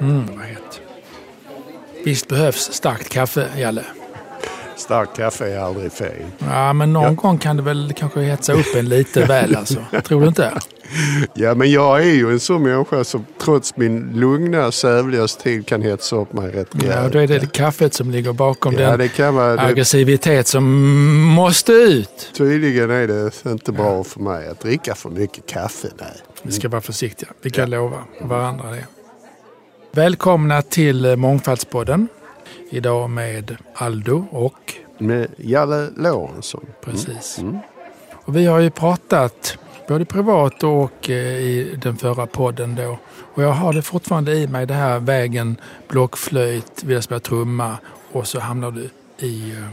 Mm, 0.00 0.26
vad 0.36 0.46
hett. 0.46 0.80
Visst 2.04 2.28
behövs 2.28 2.72
starkt 2.72 3.08
kaffe, 3.08 3.48
Jalle? 3.56 3.84
Starkt 4.76 5.16
kaffe 5.16 5.52
är 5.52 5.58
aldrig 5.58 5.92
fel. 5.92 6.22
Ja, 6.38 6.72
men 6.72 6.92
någon 6.92 7.04
ja. 7.04 7.10
gång 7.10 7.38
kan 7.38 7.56
det 7.56 7.62
väl 7.62 7.92
kanske 7.96 8.20
hetsa 8.20 8.52
upp 8.52 8.76
en 8.76 8.88
lite 8.88 9.24
väl 9.24 9.56
alltså. 9.56 9.84
Tror 10.04 10.20
du 10.20 10.28
inte? 10.28 10.52
Ja, 11.34 11.54
men 11.54 11.70
jag 11.70 12.02
är 12.02 12.14
ju 12.14 12.30
en 12.30 12.40
sån 12.40 12.62
människa 12.62 13.04
som 13.04 13.26
trots 13.38 13.76
min 13.76 14.12
lugna, 14.14 14.72
sävliga 14.72 15.28
stil 15.28 15.64
kan 15.64 15.82
hetsa 15.82 16.16
upp 16.16 16.32
mig 16.32 16.50
rätt 16.50 16.68
rejält. 16.72 17.02
Ja, 17.02 17.08
då 17.08 17.18
är 17.18 17.26
det 17.26 17.52
kaffet 17.52 17.94
som 17.94 18.10
ligger 18.10 18.32
bakom 18.32 18.74
ja, 18.74 18.90
den 18.90 18.98
det 18.98 19.08
kan 19.08 19.34
vara, 19.34 19.60
aggressivitet 19.60 20.46
som 20.46 20.64
måste 21.24 21.72
ut. 21.72 22.30
Tydligen 22.36 22.90
är 22.90 23.06
det 23.06 23.50
inte 23.50 23.72
bra 23.72 23.96
ja. 23.96 24.04
för 24.04 24.20
mig 24.20 24.48
att 24.48 24.60
dricka 24.60 24.94
för 24.94 25.10
mycket 25.10 25.46
kaffe. 25.46 25.88
Nej. 26.00 26.08
Vi 26.42 26.52
ska 26.52 26.68
vara 26.68 26.80
försiktiga. 26.80 27.28
Vi 27.42 27.50
kan 27.50 27.70
ja. 27.70 27.78
lova 27.78 28.04
varandra 28.20 28.70
det. 28.70 28.86
Välkomna 29.92 30.62
till 30.62 31.16
Mångfaldspodden. 31.16 32.08
Idag 32.70 33.10
med 33.10 33.56
Aldo 33.74 34.26
och... 34.30 34.74
Med 34.98 35.28
Jalle 35.36 35.88
Lorentzon. 35.96 36.66
Precis. 36.84 37.38
Mm. 37.38 37.58
Och 38.24 38.36
vi 38.36 38.46
har 38.46 38.60
ju 38.60 38.70
pratat 38.70 39.58
både 39.92 40.04
privat 40.04 40.62
och 40.62 41.10
eh, 41.10 41.16
i 41.16 41.78
den 41.82 41.96
förra 41.96 42.26
podden 42.26 42.74
då. 42.74 42.98
Och 43.34 43.42
jag 43.42 43.52
har 43.52 43.72
det 43.72 43.82
fortfarande 43.82 44.34
i 44.34 44.46
mig, 44.46 44.66
det 44.66 44.74
här 44.74 44.98
vägen, 44.98 45.56
blockflöjt, 45.88 46.84
vill 46.84 47.02
spela 47.02 47.20
trumma 47.20 47.78
och 48.12 48.26
så 48.26 48.40
hamnar 48.40 48.70
du 48.70 48.90
i 49.26 49.52
uh, 49.52 49.66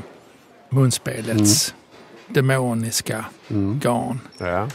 munspelets 0.70 1.74
mm. 1.74 2.34
demoniska 2.34 3.26
mm. 3.48 3.80
garn. 3.80 4.20
Ja. 4.38 4.68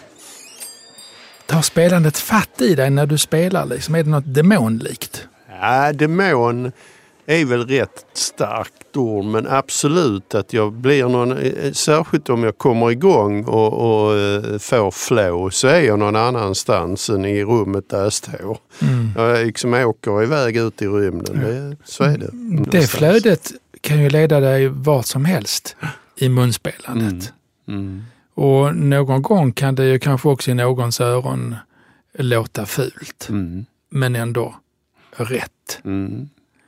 Tar 1.47 1.63
spelandet 1.63 2.19
fatt 2.19 2.61
i 2.61 2.75
dig 2.75 2.91
när 2.91 3.07
du 3.07 3.19
spelar? 3.19 3.67
Liksom? 3.67 3.95
Är 3.95 4.03
det 4.03 4.11
något 4.11 4.35
demonlikt? 4.35 5.29
Ja, 5.61 5.93
demon 5.93 6.73
är 7.27 7.45
väl 7.45 7.67
rätt 7.67 8.07
starkt 8.13 8.97
ord 8.97 9.25
men 9.25 9.47
absolut 9.47 10.35
att 10.35 10.53
jag 10.53 10.73
blir 10.73 11.09
någon, 11.09 11.39
särskilt 11.75 12.31
om 12.31 12.43
jag 12.43 12.59
kommer 12.59 12.91
igång 12.91 13.45
och, 13.45 13.73
och 13.73 14.17
eh, 14.17 14.59
får 14.59 14.91
flow 14.91 15.51
så 15.51 15.69
är 15.69 15.81
jag 15.81 15.99
någon 15.99 16.17
annanstans 16.17 17.11
än 17.11 17.25
i 17.25 17.45
rummet 17.45 17.89
där 17.89 18.03
jag 18.03 18.13
står. 18.13 18.59
Mm. 18.83 19.11
Jag 19.17 19.47
liksom 19.47 19.75
åker 19.75 20.23
iväg 20.23 20.57
ut 20.57 20.83
i 20.83 20.87
rymden, 20.87 21.41
det, 21.41 21.77
så 21.85 22.05
är 22.05 22.19
det. 22.19 22.33
Någonstans. 22.33 22.71
Det 22.71 22.87
flödet 22.87 23.53
kan 23.81 24.03
ju 24.03 24.11
leda 24.11 24.41
dig 24.41 24.69
vart 24.69 25.07
som 25.07 25.25
helst 25.25 25.77
i 26.17 26.29
munspelandet. 26.29 27.33
Mm. 27.69 27.81
Mm. 27.81 28.03
Och 28.35 28.77
någon 28.77 29.23
gång 29.23 29.53
kan 29.53 29.75
det 29.75 29.85
ju 29.85 29.99
kanske 29.99 30.29
också 30.29 30.51
i 30.51 30.55
någons 30.55 31.01
öron 31.01 31.57
låta 32.19 32.67
fult. 32.67 33.27
Mm. 33.29 33.65
Men 33.91 34.17
ändå 34.17 34.55
rätt. 35.17 35.81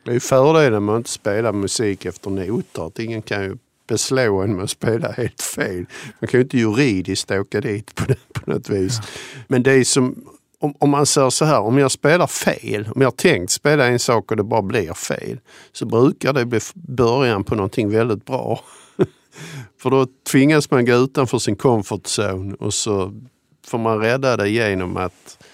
Det 0.07 0.13
är 0.13 0.15
ju 0.15 0.21
fördelen 0.21 0.85
med 0.85 0.95
att 0.95 0.99
inte 0.99 1.11
spela 1.11 1.53
musik 1.53 2.05
efter 2.05 2.31
noter. 2.31 2.87
Att 2.87 2.99
ingen 2.99 3.23
kan 3.23 3.43
ju 3.43 3.57
beslå 3.87 4.43
en 4.43 4.57
med 4.57 4.65
att 4.65 4.71
spela 4.71 5.13
helt 5.13 5.43
fel. 5.43 5.87
Man 6.21 6.29
kan 6.29 6.41
ju 6.41 6.43
inte 6.43 6.59
juridiskt 6.59 7.31
åka 7.31 7.61
dit 7.61 7.95
på, 7.95 8.05
det, 8.05 8.17
på 8.33 8.51
något 8.51 8.69
vis. 8.69 8.99
Ja. 9.03 9.09
Men 9.49 9.63
det 9.63 9.73
är 9.73 9.85
som, 9.85 10.25
om, 10.59 10.75
om, 10.79 10.91
man 10.91 11.07
säger 11.07 11.31
så 11.31 11.45
här, 11.45 11.61
om 11.61 11.79
jag 11.79 11.91
spelar 11.91 12.27
fel, 12.27 12.89
om 12.95 13.01
jag 13.01 13.07
har 13.07 13.17
tänkt 13.17 13.53
spela 13.53 13.87
en 13.87 13.99
sak 13.99 14.31
och 14.31 14.37
det 14.37 14.43
bara 14.43 14.63
blir 14.63 14.95
fel, 14.95 15.41
så 15.73 15.87
brukar 15.87 16.33
det 16.33 16.45
bli 16.45 16.61
början 16.75 17.45
på 17.45 17.55
någonting 17.55 17.91
väldigt 17.91 18.25
bra. 18.25 18.61
För 19.83 19.91
då 19.91 20.07
tvingas 20.31 20.71
man 20.71 20.85
gå 20.85 20.93
utanför 20.93 21.39
sin 21.39 21.57
comfort 21.57 22.05
zone 22.19 22.55
och 22.55 22.75
så 22.75 23.21
får 23.67 23.79
man 23.79 23.99
rädda 23.99 24.37
det 24.37 24.49
genom 24.49 24.97
att 24.97 25.45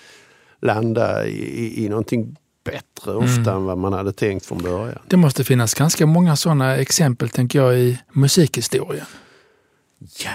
landa 0.61 1.27
i, 1.27 1.64
i, 1.64 1.84
i 1.84 1.89
någonting 1.89 2.37
bättre 2.64 3.14
ofta 3.14 3.41
mm. 3.41 3.56
än 3.56 3.64
vad 3.64 3.78
man 3.78 3.92
hade 3.92 4.12
tänkt 4.12 4.46
från 4.46 4.58
början. 4.58 4.98
Det 5.08 5.16
måste 5.16 5.44
finnas 5.44 5.74
ganska 5.74 6.06
många 6.06 6.36
sådana 6.36 6.77
exempel, 6.77 7.28
tänker 7.28 7.58
jag, 7.58 7.78
i 7.78 7.98
musikhistorien. 8.12 9.06
Ja, 9.98 10.31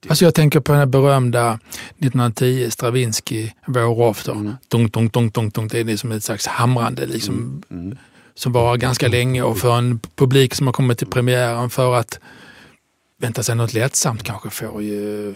det... 0.00 0.10
Alltså 0.10 0.24
jag 0.24 0.34
tänker 0.34 0.60
på 0.60 0.72
den 0.72 0.90
berömda 0.90 1.58
1910 1.98 2.70
Stravinsky 2.70 3.50
Vår 3.66 4.10
after. 4.10 4.32
Mm. 4.32 4.54
Dunk, 4.68 4.92
dunk, 4.92 5.12
dunk, 5.12 5.34
dunk, 5.34 5.54
dunk. 5.54 5.72
Det 5.72 5.80
är 5.80 5.84
liksom 5.84 6.12
ett 6.12 6.24
slags 6.24 6.46
hamrande 6.46 7.06
liksom, 7.06 7.34
mm. 7.70 7.84
Mm. 7.84 7.98
som 8.34 8.52
var 8.52 8.76
ganska 8.76 9.08
länge 9.08 9.42
och 9.42 9.58
för 9.58 9.78
en 9.78 10.00
publik 10.16 10.54
som 10.54 10.66
har 10.66 10.74
kommit 10.74 10.98
till 10.98 11.06
premiären 11.06 11.70
för 11.70 11.94
att 11.94 12.20
vänta 13.20 13.42
sig 13.42 13.56
något 13.56 13.72
lättsamt 13.74 14.22
kanske 14.22 14.50
får 14.50 14.82
ju 14.82 15.34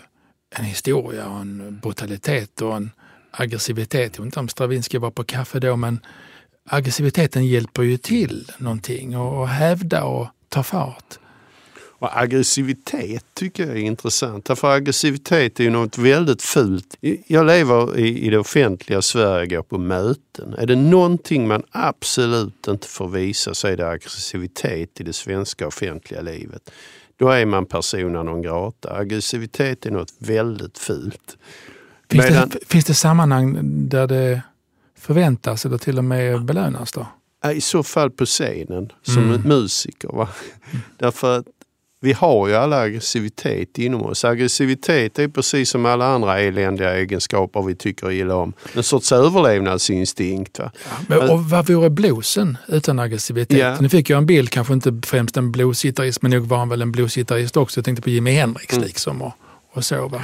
en 0.50 0.64
historia 0.64 1.28
och 1.28 1.40
en 1.40 1.78
brutalitet 1.82 2.62
och 2.62 2.76
en 2.76 2.90
aggressivitet. 3.36 4.16
Jag 4.16 4.24
vet 4.24 4.26
inte 4.26 4.40
om 4.40 4.48
Stravinsky 4.48 4.98
var 4.98 5.10
på 5.10 5.24
kaffe 5.24 5.60
då, 5.60 5.76
men 5.76 6.00
aggressiviteten 6.68 7.46
hjälper 7.46 7.82
ju 7.82 7.96
till 7.96 8.52
någonting 8.58 9.16
och 9.16 9.48
hävda 9.48 10.04
och 10.04 10.28
ta 10.48 10.62
fart. 10.62 11.18
Och 11.98 12.18
aggressivitet 12.18 13.24
tycker 13.34 13.66
jag 13.66 13.76
är 13.76 13.80
intressant. 13.80 14.44
Därför 14.44 14.70
aggressivitet 14.70 15.60
är 15.60 15.64
ju 15.64 15.70
något 15.70 15.98
väldigt 15.98 16.42
fult. 16.42 16.96
Jag 17.26 17.46
lever 17.46 17.98
i, 17.98 18.26
i 18.26 18.30
det 18.30 18.38
offentliga 18.38 19.02
Sverige, 19.02 19.46
går 19.46 19.62
på 19.62 19.78
möten. 19.78 20.54
Är 20.58 20.66
det 20.66 20.76
någonting 20.76 21.48
man 21.48 21.62
absolut 21.70 22.68
inte 22.68 22.88
får 22.88 23.08
visa 23.08 23.54
så 23.54 23.68
är 23.68 23.76
det 23.76 23.88
aggressivitet 23.88 25.00
i 25.00 25.04
det 25.04 25.12
svenska 25.12 25.66
offentliga 25.66 26.22
livet. 26.22 26.70
Då 27.16 27.28
är 27.28 27.46
man 27.46 27.66
persona 27.66 28.22
non 28.22 28.42
grata. 28.42 28.96
Aggressivitet 28.96 29.86
är 29.86 29.90
något 29.90 30.12
väldigt 30.18 30.78
fult. 30.78 31.36
Finns, 32.10 32.24
Medan, 32.24 32.48
det, 32.48 32.58
finns 32.66 32.84
det 32.84 32.94
sammanhang 32.94 33.58
där 33.88 34.06
det 34.06 34.42
förväntas 34.98 35.66
eller 35.66 35.78
till 35.78 35.98
och 35.98 36.04
med 36.04 36.44
belönas 36.44 36.92
då? 36.92 37.06
I 37.54 37.60
så 37.60 37.82
fall 37.82 38.10
på 38.10 38.26
scenen 38.26 38.92
som 39.02 39.22
mm. 39.22 39.40
musiker. 39.40 40.08
Va? 40.08 40.28
Mm. 40.70 40.82
Därför 40.98 41.38
att 41.38 41.46
vi 42.00 42.12
har 42.12 42.48
ju 42.48 42.54
alla 42.54 42.80
aggressivitet 42.80 43.78
inom 43.78 44.02
oss. 44.02 44.24
Aggressivitet 44.24 45.18
är 45.18 45.28
precis 45.28 45.70
som 45.70 45.86
alla 45.86 46.06
andra 46.06 46.40
eländiga 46.40 46.94
egenskaper 46.94 47.62
vi 47.62 47.74
tycker 47.74 48.10
illa 48.10 48.34
om. 48.34 48.52
En 48.74 48.82
sorts 48.82 49.12
överlevnadsinstinkt. 49.12 50.58
Va? 50.58 50.70
Men, 51.08 51.30
och 51.30 51.44
vad 51.44 51.66
vore 51.66 51.90
bluesen 51.90 52.58
utan 52.68 52.98
aggressivitet? 52.98 53.58
Ja. 53.58 53.76
Nu 53.80 53.88
fick 53.88 54.10
jag 54.10 54.18
en 54.18 54.26
bild, 54.26 54.50
kanske 54.50 54.72
inte 54.72 55.00
främst 55.06 55.36
en 55.36 55.52
bluesgitarrist, 55.52 56.22
men 56.22 56.30
nog 56.30 56.46
var 56.46 56.58
han 56.58 56.68
väl 56.68 56.82
en 56.82 56.92
bluesgitarrist 56.92 57.56
också. 57.56 57.78
Jag 57.78 57.84
tänkte 57.84 58.02
på 58.02 58.10
Jimi 58.10 58.32
Hendrix 58.32 58.72
mm. 58.72 58.86
liksom 58.86 59.22
och, 59.22 59.32
och 59.72 59.84
så. 59.84 60.08
Va? 60.08 60.22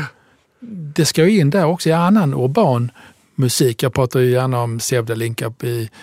Det 0.70 1.04
ska 1.04 1.26
ju 1.26 1.38
in 1.40 1.50
där 1.50 1.64
också 1.64 1.88
i 1.88 1.92
annan 1.92 2.34
urban 2.34 2.90
musik. 3.34 3.82
Jag 3.82 3.94
pratar 3.94 4.20
ju 4.20 4.30
gärna 4.30 4.60
om 4.60 4.80
Sevdalinka 4.80 5.52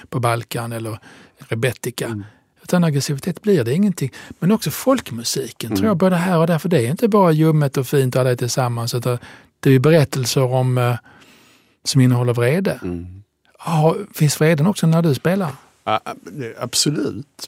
på 0.09 0.19
Balkan 0.19 0.71
eller 0.71 0.99
Rebettika. 1.37 2.05
Mm. 2.05 2.23
Utan 2.63 2.83
aggressivitet 2.83 3.41
blir 3.41 3.63
det 3.63 3.73
ingenting. 3.73 4.11
Men 4.39 4.51
också 4.51 4.71
folkmusiken 4.71 5.67
mm. 5.67 5.77
tror 5.77 5.87
jag 5.87 5.97
både 5.97 6.15
här 6.15 6.37
och 6.37 6.47
där. 6.47 6.57
För 6.57 6.69
det 6.69 6.81
är 6.81 6.89
inte 6.89 7.07
bara 7.07 7.31
ljummet 7.31 7.77
och 7.77 7.87
fint 7.87 8.15
och 8.15 8.21
alla 8.21 8.31
är 8.31 8.35
tillsammans. 8.35 8.93
Utan 8.93 9.17
det 9.59 9.69
är 9.69 9.73
ju 9.73 9.79
berättelser 9.79 10.43
om, 10.43 10.77
eh, 10.77 10.95
som 11.83 12.01
innehåller 12.01 12.33
vrede. 12.33 12.79
Mm. 12.83 13.23
Ja, 13.65 13.95
finns 14.13 14.41
vreden 14.41 14.67
också 14.67 14.87
när 14.87 15.01
du 15.01 15.15
spelar? 15.15 15.51
Absolut. 16.59 17.47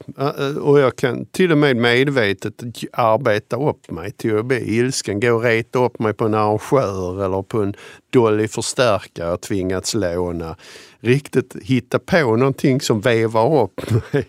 Och 0.60 0.80
jag 0.80 0.96
kan 0.96 1.26
till 1.26 1.52
och 1.52 1.58
med 1.58 1.76
medvetet 1.76 2.62
arbeta 2.92 3.56
upp 3.56 3.90
mig 3.90 4.12
till 4.12 4.38
att 4.38 4.46
bli 4.46 4.76
ilsken. 4.78 5.20
Gå 5.20 5.32
och 5.32 5.42
reta 5.42 5.84
upp 5.84 5.98
mig 5.98 6.14
på 6.14 6.24
en 6.24 6.34
arrangör 6.34 7.24
eller 7.24 7.42
på 7.42 7.62
en 7.62 7.74
dolly 8.10 8.48
förstärkare 8.48 9.28
jag 9.28 9.40
tvingats 9.40 9.94
låna. 9.94 10.56
Riktigt 11.00 11.56
hitta 11.62 11.98
på 11.98 12.36
någonting 12.36 12.80
som 12.80 13.00
vevar 13.00 13.62
upp 13.62 13.80
mig. 14.12 14.28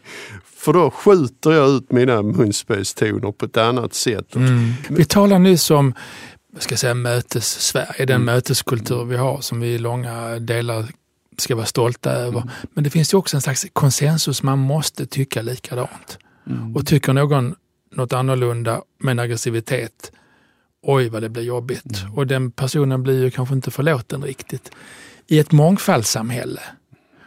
För 0.56 0.74
då 0.74 0.92
skjuter 0.92 1.52
jag 1.52 1.70
ut 1.70 1.92
mina 1.92 2.22
munspelstoner 2.22 3.32
på 3.32 3.46
ett 3.46 3.58
annat 3.58 3.94
sätt. 3.94 4.36
Mm. 4.36 4.74
Vi 4.90 5.06
talar 5.06 5.40
nyss 5.40 5.72
om 5.72 5.94
ska 6.60 6.78
säga, 6.78 6.94
mötes-Sverige, 6.94 8.06
den 8.06 8.16
mm. 8.16 8.26
möteskultur 8.26 9.06
vi 9.06 9.18
har 9.18 9.42
som 9.42 9.60
vi 9.60 9.68
i 9.68 9.78
långa 9.78 10.40
delar 10.40 10.86
ska 11.38 11.56
vara 11.56 11.66
stolta 11.66 12.12
över. 12.12 12.42
Mm. 12.42 12.50
Men 12.74 12.84
det 12.84 12.90
finns 12.90 13.14
ju 13.14 13.18
också 13.18 13.38
en 13.38 13.42
slags 13.42 13.66
konsensus, 13.74 14.44
man 14.44 14.60
måste 14.60 15.06
tycka 15.06 15.42
likadant. 15.42 16.18
Mm. 16.48 16.76
Och 16.76 16.88
tycker 16.88 17.14
någon 17.14 17.56
något 17.96 18.14
annorlunda 18.14 18.82
med 19.00 19.12
en 19.12 19.20
aggressivitet, 19.20 20.12
oj 20.82 21.10
vad 21.10 21.22
det 21.22 21.30
blir 21.30 21.44
jobbigt. 21.44 22.02
Mm. 22.02 22.14
Och 22.14 22.28
den 22.28 22.52
personen 22.52 23.04
blir 23.04 23.24
ju 23.24 23.32
kanske 23.32 23.56
inte 23.56 23.72
förlåten 23.72 24.24
riktigt. 24.24 24.72
I 25.28 25.40
ett 25.40 25.52
mångfaldssamhälle, 25.52 26.62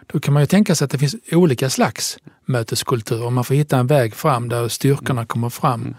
då 0.07 0.21
kan 0.21 0.35
man 0.35 0.43
ju 0.43 0.47
tänka 0.47 0.75
sig 0.75 0.85
att 0.85 0.91
det 0.91 0.99
finns 0.99 1.17
olika 1.33 1.71
slags 1.71 2.19
möteskulturer. 2.45 3.31
Man 3.31 3.45
får 3.45 3.55
hitta 3.55 3.79
en 3.79 3.87
väg 3.87 4.15
fram 4.15 4.49
där 4.49 4.69
styrkorna 4.69 5.21
mm. 5.21 5.27
kommer 5.27 5.49
fram 5.49 5.81
mm. 5.81 5.95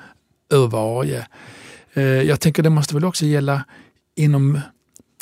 ur 0.49 0.67
varje. 0.67 1.27
Eh, 1.93 2.03
jag 2.03 2.39
tänker 2.39 2.63
det 2.63 2.69
måste 2.69 2.93
väl 2.93 3.05
också 3.05 3.25
gälla 3.25 3.65
inom 4.15 4.59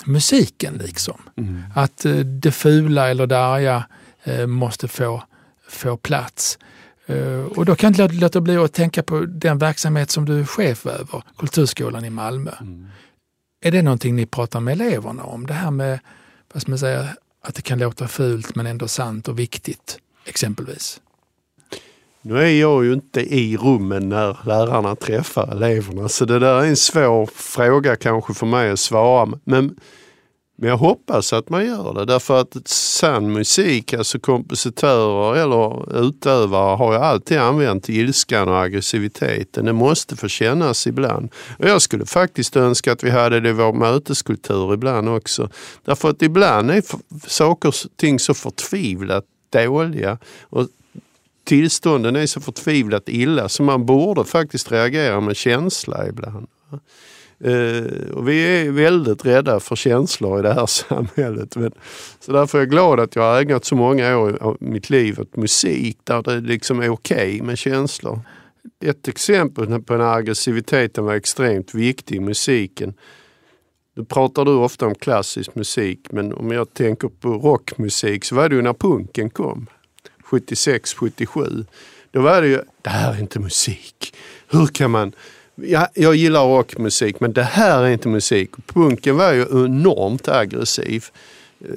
musiken. 0.05 0.73
liksom. 0.73 1.21
Mm. 1.37 1.63
Att 1.75 2.05
eh, 2.05 2.15
det 2.15 2.51
fula 2.51 3.09
eller 3.09 3.27
det 3.27 3.39
arga 3.39 3.85
eh, 4.23 4.47
måste 4.47 4.87
få, 4.87 5.23
få 5.69 5.97
plats. 5.97 6.59
Eh, 7.05 7.43
och 7.55 7.65
då 7.65 7.75
kan 7.75 7.93
jag 7.93 8.11
inte 8.11 8.19
låta 8.19 8.41
bli 8.41 8.57
att 8.57 8.73
tänka 8.73 9.03
på 9.03 9.19
den 9.19 9.57
verksamhet 9.57 10.11
som 10.11 10.25
du 10.25 10.39
är 10.39 10.45
chef 10.45 10.85
över, 10.85 11.23
Kulturskolan 11.37 12.05
i 12.05 12.09
Malmö. 12.09 12.51
Mm. 12.61 12.87
Är 13.61 13.71
det 13.71 13.81
någonting 13.81 14.15
ni 14.15 14.25
pratar 14.25 14.59
med 14.59 14.71
eleverna 14.71 15.23
om? 15.23 15.47
Det 15.47 15.53
här 15.53 15.71
med 15.71 15.99
vad 16.53 16.61
ska 16.61 16.71
man 16.71 16.79
säga, 16.79 17.07
att 17.43 17.55
det 17.55 17.61
kan 17.61 17.79
låta 17.79 18.07
fult 18.07 18.55
men 18.55 18.67
ändå 18.67 18.87
sant 18.87 19.27
och 19.27 19.39
viktigt, 19.39 19.99
exempelvis? 20.25 21.01
Nu 22.27 22.39
är 22.39 22.59
jag 22.61 22.85
ju 22.85 22.93
inte 22.93 23.21
i 23.21 23.57
rummen 23.57 24.09
när 24.09 24.37
lärarna 24.45 24.95
träffar 24.95 25.51
eleverna 25.51 26.09
så 26.09 26.25
det 26.25 26.39
där 26.39 26.61
är 26.61 26.65
en 26.65 26.75
svår 26.75 27.29
fråga 27.33 27.95
kanske 27.95 28.33
för 28.33 28.45
mig 28.45 28.71
att 28.71 28.79
svara. 28.79 29.31
Men, 29.43 29.75
men 30.57 30.69
jag 30.69 30.77
hoppas 30.77 31.33
att 31.33 31.49
man 31.49 31.65
gör 31.65 31.93
det 31.93 32.05
därför 32.05 32.41
att 32.41 32.67
sann 32.67 33.33
musik, 33.33 33.93
alltså 33.93 34.19
kompositörer 34.19 35.35
eller 35.35 35.99
utövare 36.07 36.75
har 36.75 36.93
ju 36.93 36.99
alltid 36.99 37.37
använt 37.37 37.89
ilskan 37.89 38.49
och 38.49 38.61
aggressiviteten. 38.61 39.65
Det 39.65 39.73
måste 39.73 40.15
få 40.15 40.27
kännas 40.27 40.87
ibland. 40.87 41.31
Och 41.59 41.65
jag 41.65 41.81
skulle 41.81 42.05
faktiskt 42.05 42.55
önska 42.55 42.91
att 42.91 43.03
vi 43.03 43.09
hade 43.09 43.39
det 43.39 43.49
i 43.49 43.53
vår 43.53 43.73
möteskultur 43.73 44.73
ibland 44.73 45.09
också. 45.09 45.49
Därför 45.85 46.09
att 46.09 46.21
ibland 46.21 46.71
är 46.71 46.83
saker 47.27 47.69
och 47.69 47.75
ting 47.95 48.19
så 48.19 48.33
förtvivlat 48.33 49.25
dåliga 49.51 50.17
och 50.43 50.67
tillstånden 51.45 52.15
är 52.15 52.25
så 52.25 52.41
förtvivlat 52.41 53.09
illa 53.09 53.49
så 53.49 53.63
man 53.63 53.85
borde 53.85 54.25
faktiskt 54.25 54.71
reagera 54.71 55.19
med 55.21 55.35
känsla 55.35 56.07
ibland. 56.07 56.47
Uh, 57.45 58.11
och 58.13 58.29
vi 58.29 58.41
är 58.41 58.71
väldigt 58.71 59.25
rädda 59.25 59.59
för 59.59 59.75
känslor 59.75 60.39
i 60.39 60.41
det 60.41 60.53
här 60.53 60.65
samhället. 60.65 61.55
Men, 61.55 61.71
så 62.19 62.31
därför 62.31 62.57
är 62.57 62.61
jag 62.61 62.69
glad 62.69 62.99
att 62.99 63.15
jag 63.15 63.23
har 63.23 63.41
ägnat 63.41 63.65
så 63.65 63.75
många 63.75 64.17
år 64.17 64.37
av 64.41 64.57
mitt 64.59 64.89
liv 64.89 65.19
åt 65.19 65.35
musik 65.35 65.97
där 66.03 66.21
det 66.21 66.39
liksom 66.39 66.79
är 66.79 66.89
okej 66.89 67.35
okay 67.35 67.41
med 67.41 67.57
känslor. 67.57 68.19
Ett 68.85 69.07
exempel 69.07 69.81
på 69.81 69.97
när 69.97 70.15
aggressiviteten 70.15 71.05
var 71.05 71.13
extremt 71.13 71.73
viktig 71.73 72.15
i 72.15 72.19
musiken. 72.19 72.93
Nu 73.95 74.05
pratar 74.05 74.45
du 74.45 74.51
ofta 74.51 74.87
om 74.87 74.95
klassisk 74.95 75.55
musik 75.55 76.07
men 76.11 76.33
om 76.33 76.51
jag 76.51 76.73
tänker 76.73 77.07
på 77.07 77.29
rockmusik 77.29 78.25
så 78.25 78.35
var 78.35 78.49
det 78.49 78.55
ju 78.55 78.61
när 78.61 78.73
punken 78.73 79.29
kom. 79.29 79.67
76, 80.25 80.93
77. 80.93 81.65
Då 82.11 82.21
var 82.21 82.41
det 82.41 82.47
ju, 82.47 82.61
det 82.81 82.89
här 82.89 83.13
är 83.13 83.19
inte 83.19 83.39
musik. 83.39 84.15
Hur 84.47 84.67
kan 84.67 84.91
man 84.91 85.13
Ja, 85.55 85.87
jag 85.93 86.15
gillar 86.15 86.45
rockmusik 86.45 87.19
men 87.19 87.33
det 87.33 87.43
här 87.43 87.83
är 87.83 87.89
inte 87.89 88.07
musik. 88.07 88.51
Punken 88.67 89.17
var 89.17 89.33
ju 89.33 89.41
enormt 89.41 90.27
aggressiv 90.27 91.05
eh, 91.59 91.67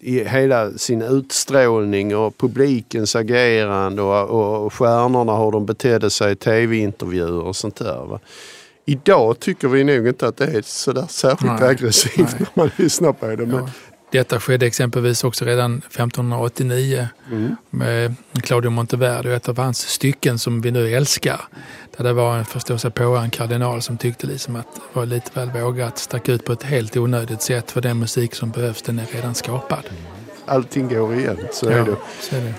i 0.00 0.24
hela 0.24 0.70
sin 0.70 1.02
utstrålning 1.02 2.16
och 2.16 2.38
publikens 2.38 3.16
agerande 3.16 4.02
och, 4.02 4.64
och 4.64 4.74
stjärnorna 4.74 5.36
hur 5.36 5.50
de 5.50 5.66
betedde 5.66 6.10
sig 6.10 6.32
i 6.32 6.36
tv-intervjuer 6.36 7.42
och 7.42 7.56
sånt 7.56 7.76
där. 7.76 8.04
Va? 8.06 8.20
Idag 8.84 9.40
tycker 9.40 9.68
vi 9.68 9.84
nog 9.84 10.08
inte 10.08 10.26
att 10.26 10.36
det 10.36 10.44
är 10.44 10.62
sådär 10.62 11.06
särskilt 11.08 11.60
nej, 11.60 11.68
aggressivt 11.68 12.16
nej. 12.16 12.38
när 12.38 12.48
man 12.54 12.70
lyssnar 12.76 13.12
på 13.12 13.26
det. 13.26 13.46
Men, 13.46 13.56
ja. 13.56 13.68
Detta 14.10 14.40
skedde 14.40 14.66
exempelvis 14.66 15.24
också 15.24 15.44
redan 15.44 15.78
1589 15.78 17.08
mm. 17.30 17.56
med 17.70 18.14
Claudio 18.42 18.70
Monteverdi 18.70 19.28
och 19.28 19.32
ett 19.32 19.48
av 19.48 19.58
hans 19.58 19.78
stycken 19.78 20.38
som 20.38 20.60
vi 20.60 20.70
nu 20.70 20.94
älskar. 20.94 21.40
Där 21.96 22.04
det 22.04 22.12
var 22.12 22.38
en 22.38 22.44
förståsigpåare, 22.44 23.24
en 23.24 23.30
kardinal 23.30 23.82
som 23.82 23.98
tyckte 23.98 24.26
liksom 24.26 24.56
att 24.56 24.74
det 24.74 24.80
var 24.92 25.06
lite 25.06 25.30
väl 25.34 25.50
vågat, 25.50 25.98
stack 25.98 26.28
ut 26.28 26.44
på 26.44 26.52
ett 26.52 26.62
helt 26.62 26.96
onödigt 26.96 27.42
sätt 27.42 27.70
för 27.70 27.80
den 27.80 27.98
musik 27.98 28.34
som 28.34 28.50
behövs 28.50 28.82
den 28.82 28.98
är 28.98 29.06
redan 29.06 29.34
skapad. 29.34 29.84
Allting 30.46 30.88
går 30.88 31.14
igen, 31.14 31.38
så 31.52 31.66
ja, 31.66 31.72
är 31.72 31.84
det. 31.84 31.96
Så 32.20 32.36
är 32.36 32.40
det. 32.40 32.54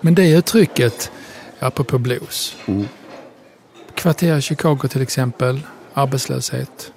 Men 0.00 0.14
det 0.14 0.30
uttrycket, 0.30 1.12
apropå 1.60 1.98
blues, 1.98 2.56
mm 2.66 2.88
kvarter 4.00 4.36
i 4.36 4.42
Chicago 4.42 4.88
till 4.88 5.02
exempel, 5.02 5.60
arbetslöshet. 5.94 6.92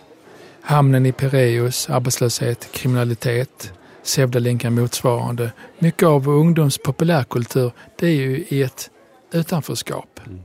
Hamnen 0.62 1.06
i 1.06 1.12
Pireus, 1.12 1.90
arbetslöshet, 1.90 2.72
kriminalitet. 2.72 3.74
Sevdalinkan 4.04 4.74
motsvarande. 4.76 5.52
Mycket 5.80 6.08
av 6.08 6.28
ungdoms 6.28 6.78
populärkultur, 6.78 7.72
det 8.00 8.08
är 8.08 8.12
ju 8.12 8.46
i 8.48 8.64
ett 8.64 8.90
utanförskap. 9.32 10.20
Mm. 10.26 10.40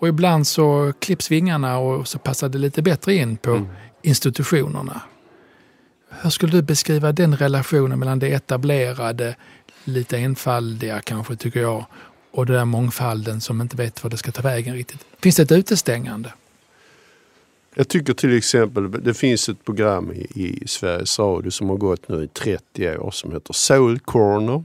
Och 0.00 0.08
ibland 0.08 0.46
så 0.46 0.92
klipps 0.98 1.30
vingarna 1.30 1.78
och 1.78 2.08
så 2.08 2.18
passar 2.18 2.48
det 2.48 2.58
lite 2.58 2.82
bättre 2.82 3.14
in 3.14 3.36
på 3.36 3.50
mm. 3.50 3.68
institutionerna. 4.02 5.00
Hur 6.22 6.30
skulle 6.30 6.52
du 6.52 6.62
beskriva 6.62 7.12
den 7.12 7.36
relationen 7.36 7.98
mellan 7.98 8.18
det 8.18 8.28
etablerade, 8.28 9.36
lite 9.84 10.18
enfaldiga 10.18 11.00
kanske 11.00 11.36
tycker 11.36 11.60
jag, 11.60 11.86
och 12.32 12.46
den 12.46 12.56
där 12.56 12.64
mångfalden 12.64 13.40
som 13.40 13.60
inte 13.60 13.76
vet 13.76 14.02
vad 14.02 14.12
det 14.12 14.16
ska 14.16 14.32
ta 14.32 14.42
vägen 14.42 14.74
riktigt. 14.74 15.06
Finns 15.20 15.36
det 15.36 15.42
ett 15.42 15.52
utestängande? 15.52 16.32
Jag 17.74 17.88
tycker 17.88 18.14
till 18.14 18.36
exempel, 18.36 18.90
det 18.90 19.14
finns 19.14 19.48
ett 19.48 19.64
program 19.64 20.12
i, 20.12 20.62
Sveriges 20.66 21.18
Radio 21.18 21.50
som 21.50 21.68
har 21.68 21.76
gått 21.76 22.08
nu 22.08 22.24
i 22.24 22.28
30 22.28 22.98
år 22.98 23.10
som 23.10 23.32
heter 23.32 23.52
Soul 23.52 23.98
Corner. 23.98 24.64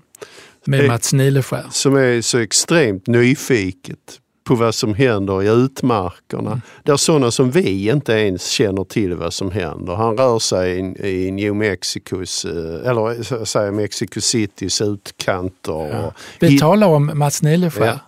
Med 0.66 0.88
Mats 0.88 1.14
Nileskär. 1.14 1.66
Som 1.72 1.96
är 1.96 2.22
så 2.22 2.38
extremt 2.38 3.08
nyfiket 3.08 4.20
på 4.48 4.56
vad 4.56 4.76
som 4.76 4.94
händer 4.94 5.44
i 5.44 5.48
utmarkerna. 5.48 6.50
Mm. 6.52 6.62
Där 6.84 6.98
sådana 6.98 7.32
som 7.32 7.52
vi 7.52 7.90
inte 7.90 8.14
ens 8.14 8.48
känner 8.48 8.84
till 8.84 9.16
vad 9.16 9.34
som 9.34 9.52
händer. 9.52 9.96
Han 9.96 10.18
rör 10.18 10.40
sig 10.40 10.80
i, 10.80 11.08
i 11.28 11.32
New 11.32 11.56
Mexicos, 11.56 12.46
eh, 12.46 12.90
eller 12.90 13.46
säger 13.46 13.72
Mexico 13.72 14.22
Citys 14.22 14.82
utkanter. 14.82 15.90
Ja. 15.92 16.14
Vi 16.40 16.60
talar 16.60 16.88
om 16.88 17.12
Mats 17.14 17.42
Nileskär. 17.42 17.86
Ja. 17.86 18.00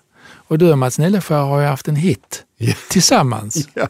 Och 0.49 0.57
du 0.57 0.71
och 0.71 0.77
Mats 0.77 0.99
Nileskär 0.99 1.41
har 1.41 1.61
ju 1.61 1.65
haft 1.65 1.87
en 1.87 1.95
hit 1.95 2.43
ja. 2.57 2.73
tillsammans. 2.89 3.67
Ja. 3.73 3.87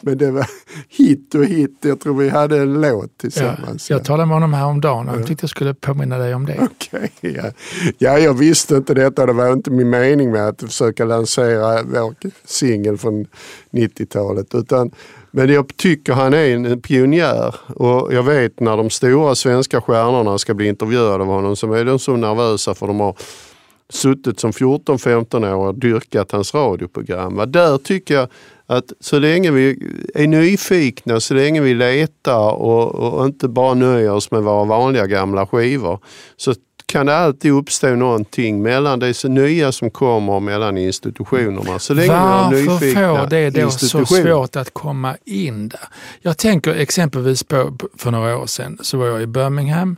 Men 0.00 0.18
det 0.18 0.30
var 0.30 0.46
hit 0.88 1.34
och 1.34 1.44
hit. 1.44 1.78
Jag 1.80 2.00
tror 2.00 2.14
vi 2.14 2.28
hade 2.28 2.58
en 2.58 2.80
låt 2.80 3.18
tillsammans. 3.18 3.90
Ja. 3.90 3.96
Jag 3.96 4.04
talade 4.04 4.26
med 4.26 4.36
honom 4.36 4.54
häromdagen 4.54 5.08
och 5.08 5.14
han 5.14 5.24
tyckte 5.24 5.42
jag 5.42 5.50
skulle 5.50 5.74
påminna 5.74 6.18
dig 6.18 6.34
om 6.34 6.46
det. 6.46 6.58
Okej, 6.60 7.10
okay, 7.18 7.32
ja. 7.36 7.50
ja, 7.98 8.18
jag 8.18 8.34
visste 8.34 8.76
inte 8.76 8.94
detta. 8.94 9.26
Det 9.26 9.32
var 9.32 9.52
inte 9.52 9.70
min 9.70 9.90
mening 9.90 10.30
med 10.30 10.48
att 10.48 10.62
försöka 10.62 11.04
lansera 11.04 11.82
vår 11.82 12.14
singel 12.44 12.98
från 12.98 13.26
90-talet. 13.70 14.54
Utan 14.54 14.90
men 15.30 15.52
jag 15.52 15.76
tycker 15.76 16.12
han 16.12 16.34
är 16.34 16.54
en 16.54 16.80
pionjär 16.80 17.54
och 17.66 18.14
jag 18.14 18.22
vet 18.22 18.60
när 18.60 18.76
de 18.76 18.90
stora 18.90 19.34
svenska 19.34 19.80
stjärnorna 19.80 20.38
ska 20.38 20.54
bli 20.54 20.68
intervjuade 20.68 21.22
av 21.22 21.26
honom 21.26 21.56
så 21.56 21.72
är 21.72 21.84
de 21.84 21.98
så 21.98 22.16
nervösa 22.16 22.74
för 22.74 22.86
de 22.86 23.00
har 23.00 23.16
suttit 23.92 24.40
som 24.40 24.50
14-15 24.50 25.54
år 25.54 25.66
och 25.66 25.74
dyrkat 25.74 26.32
hans 26.32 26.54
radioprogram. 26.54 27.42
Där 27.52 27.78
tycker 27.78 28.14
jag 28.14 28.28
att 28.66 28.92
så 29.00 29.18
länge 29.18 29.50
vi 29.50 29.92
är 30.14 30.26
nyfikna, 30.26 31.20
så 31.20 31.34
länge 31.34 31.60
vi 31.60 31.74
letar 31.74 32.52
och, 32.52 32.94
och 32.94 33.26
inte 33.26 33.48
bara 33.48 33.74
nöjer 33.74 34.12
oss 34.12 34.30
med 34.30 34.42
våra 34.42 34.64
vanliga 34.64 35.06
gamla 35.06 35.46
skivor, 35.46 35.98
så 36.36 36.54
kan 36.86 37.06
det 37.06 37.16
alltid 37.16 37.52
uppstå 37.52 37.88
någonting 37.88 38.62
mellan 38.62 38.98
det 38.98 39.24
nya 39.24 39.72
som 39.72 39.90
kommer 39.90 40.32
och 40.32 40.42
mellan 40.42 40.78
institutionerna. 40.78 41.78
Så 41.78 41.94
länge 41.94 42.12
Varför 42.12 42.94
får 42.94 43.30
det 43.30 43.50
då 43.50 43.70
så 43.70 44.06
svårt 44.06 44.56
att 44.56 44.74
komma 44.74 45.16
in 45.24 45.68
där? 45.68 45.80
Jag 46.20 46.38
tänker 46.38 46.74
exempelvis 46.74 47.42
på, 47.42 47.76
för 47.96 48.10
några 48.10 48.38
år 48.38 48.46
sedan 48.46 48.78
så 48.80 48.98
var 48.98 49.06
jag 49.06 49.22
i 49.22 49.26
Birmingham 49.26 49.96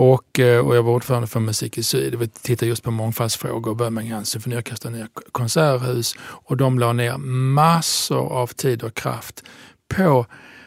och, 0.00 0.40
eh, 0.40 0.66
och 0.66 0.76
jag 0.76 0.82
var 0.82 0.92
ordförande 0.92 1.26
för 1.26 1.40
Musik 1.40 1.78
i 1.78 1.82
Syd. 1.82 2.14
Vi 2.14 2.28
tittade 2.28 2.68
just 2.68 2.82
på 2.82 2.90
mångfaldsfrågor, 2.90 3.74
Birmingham 3.74 4.24
symfoniorkester 4.24 4.90
nya 4.90 5.08
konserthus 5.32 6.14
och 6.20 6.56
de 6.56 6.78
la 6.78 6.92
ner 6.92 7.16
massor 7.54 8.32
av 8.32 8.46
tid 8.46 8.82
och 8.82 8.94
kraft 8.94 9.44
på 9.88 10.26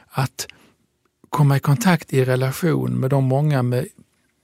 att 0.09 0.47
komma 1.29 1.57
i 1.57 1.59
kontakt 1.59 2.13
i 2.13 2.25
relation 2.25 2.99
med 2.99 3.09
de 3.09 3.23
många 3.23 3.63
med 3.63 3.87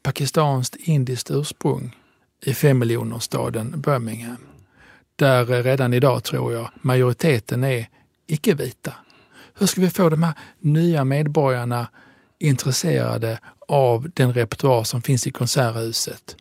pakistanskt 0.04 0.76
indiskt 0.76 1.32
ursprung 1.32 1.96
i 2.46 2.54
femmiljonerstaden 2.54 3.82
Birmingham. 3.82 4.38
Där 5.16 5.52
eh, 5.52 5.64
redan 5.64 5.94
idag 5.94 6.24
tror 6.24 6.54
jag 6.54 6.70
majoriteten 6.82 7.64
är 7.64 7.88
icke-vita. 8.28 8.94
Hur 9.54 9.68
ska 9.68 9.82
vi 9.82 9.90
få 9.90 10.10
de 10.10 10.24
här 10.24 10.34
nya 10.60 11.04
medborgarna 11.04 11.88
intresserade 12.40 13.40
av 13.70 14.10
den 14.14 14.34
repertoar 14.34 14.84
som 14.84 15.02
finns 15.02 15.28
i 15.28 15.32
Konserthuset. 15.32 16.36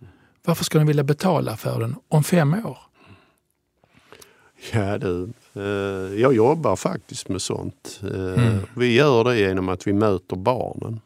Varför 0.44 0.64
ska 0.64 0.78
de 0.78 0.86
vilja 0.86 1.04
betala 1.04 1.56
för 1.56 1.80
den 1.80 1.96
om 2.08 2.24
fem 2.24 2.54
år? 2.54 2.78
Ja 4.72 4.98
du, 4.98 5.28
eh, 5.54 6.20
jag 6.20 6.34
jobbar 6.34 6.76
faktiskt 6.76 7.28
med 7.28 7.42
sånt. 7.42 8.00
Eh, 8.02 8.44
mm. 8.44 8.58
Vi 8.76 8.94
gör 8.94 9.24
det 9.24 9.38
genom 9.38 9.68
att 9.68 9.86
vi 9.86 9.92
möter 9.92 10.36
barnen. 10.36 11.00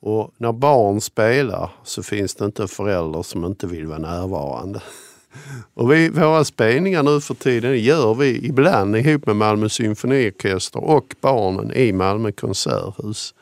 Och 0.00 0.34
när 0.36 0.52
barn 0.52 1.00
spelar 1.00 1.70
så 1.84 2.02
finns 2.02 2.34
det 2.34 2.44
inte 2.44 2.62
en 2.62 2.68
förälder 2.68 3.22
som 3.22 3.44
inte 3.44 3.66
vill 3.66 3.86
vara 3.86 3.98
närvarande. 3.98 4.80
Och 5.74 5.92
vi, 5.92 6.08
våra 6.08 6.44
spelningar 6.44 7.02
nu 7.02 7.20
för 7.20 7.34
tiden 7.34 7.78
gör 7.78 8.14
vi 8.14 8.46
ibland 8.46 8.96
ihop 8.96 9.26
med 9.26 9.36
Malmö 9.36 9.68
symfoniorkester 9.68 10.84
och 10.84 11.14
barnen 11.20 11.72
i 11.72 11.92
Malmö 11.92 12.32
konserthus. 12.32 13.34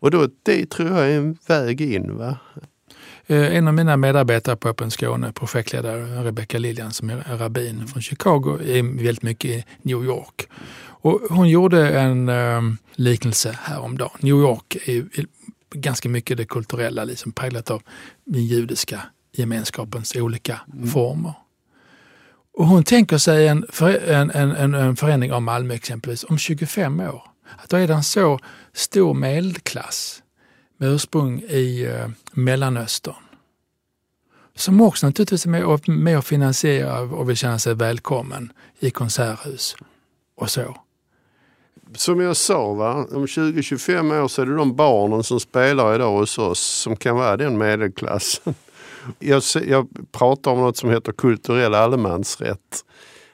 Och 0.00 0.10
då, 0.10 0.28
det 0.42 0.70
tror 0.70 0.88
jag 0.88 1.10
är 1.10 1.18
en 1.18 1.38
väg 1.46 1.80
in. 1.80 2.16
Va? 2.16 2.38
Eh, 3.26 3.56
en 3.56 3.68
av 3.68 3.74
mina 3.74 3.96
medarbetare 3.96 4.56
på 4.56 4.68
Öppen 4.68 4.90
Skåne, 4.90 5.32
projektledare 5.32 6.24
Rebecca 6.24 6.58
Liljan 6.58 6.92
som 6.92 7.10
är 7.10 7.38
rabbin 7.38 7.86
från 7.86 8.02
Chicago, 8.02 8.58
är 8.64 9.04
väldigt 9.04 9.22
mycket 9.22 9.50
i 9.50 9.64
New 9.82 10.04
York. 10.04 10.48
Och 11.00 11.20
hon 11.30 11.48
gjorde 11.48 11.88
en 11.88 12.28
um, 12.28 12.78
liknelse 12.92 13.58
häromdagen. 13.62 14.10
New 14.20 14.34
York 14.34 14.76
är 14.84 15.06
ganska 15.74 16.08
mycket 16.08 16.36
det 16.36 16.44
kulturella, 16.44 17.04
liksom 17.04 17.32
präglat 17.32 17.70
av 17.70 17.82
den 18.24 18.44
judiska 18.44 19.02
gemenskapens 19.32 20.16
olika 20.16 20.60
mm. 20.72 20.88
former. 20.88 21.32
Och 22.58 22.66
hon 22.66 22.84
tänker 22.84 23.18
sig 23.18 23.48
en, 23.48 23.66
en, 24.08 24.30
en, 24.30 24.74
en 24.74 24.96
förändring 24.96 25.32
av 25.32 25.42
Malmö 25.42 25.74
exempelvis 25.74 26.24
om 26.24 26.38
25 26.38 27.00
år. 27.00 27.22
Att 27.56 27.68
då 27.70 27.76
är 27.76 27.88
det 27.88 27.94
en 27.94 28.04
så 28.04 28.38
stor 28.72 29.14
medelklass 29.14 30.22
med 30.76 30.94
ursprung 30.94 31.40
i 31.40 31.84
eh, 31.84 32.08
Mellanöstern 32.32 33.14
som 34.58 34.80
också 34.80 35.06
naturligtvis 35.06 35.46
är 35.46 35.50
med 35.50 35.64
och, 35.64 35.88
med 35.88 36.18
och 36.18 36.24
finansierar 36.24 37.14
och 37.14 37.28
vill 37.28 37.36
känna 37.36 37.58
sig 37.58 37.74
välkommen 37.74 38.52
i 38.78 38.90
konserthus 38.90 39.76
och 40.36 40.50
så. 40.50 40.76
Som 41.94 42.20
jag 42.20 42.36
sa, 42.36 42.72
va? 42.72 42.94
om 42.94 43.26
20-25 43.26 44.22
år 44.22 44.28
så 44.28 44.42
är 44.42 44.46
det 44.46 44.56
de 44.56 44.76
barnen 44.76 45.22
som 45.22 45.40
spelar 45.40 45.94
idag 45.94 46.18
hos 46.18 46.38
oss 46.38 46.60
som 46.60 46.96
kan 46.96 47.16
vara 47.16 47.36
den 47.36 47.58
medelklassen. 47.58 48.54
Jag, 49.18 49.42
jag 49.66 49.88
pratar 50.12 50.50
om 50.50 50.60
något 50.60 50.76
som 50.76 50.90
heter 50.90 51.12
kulturell 51.12 51.74
allemansrätt. 51.74 52.84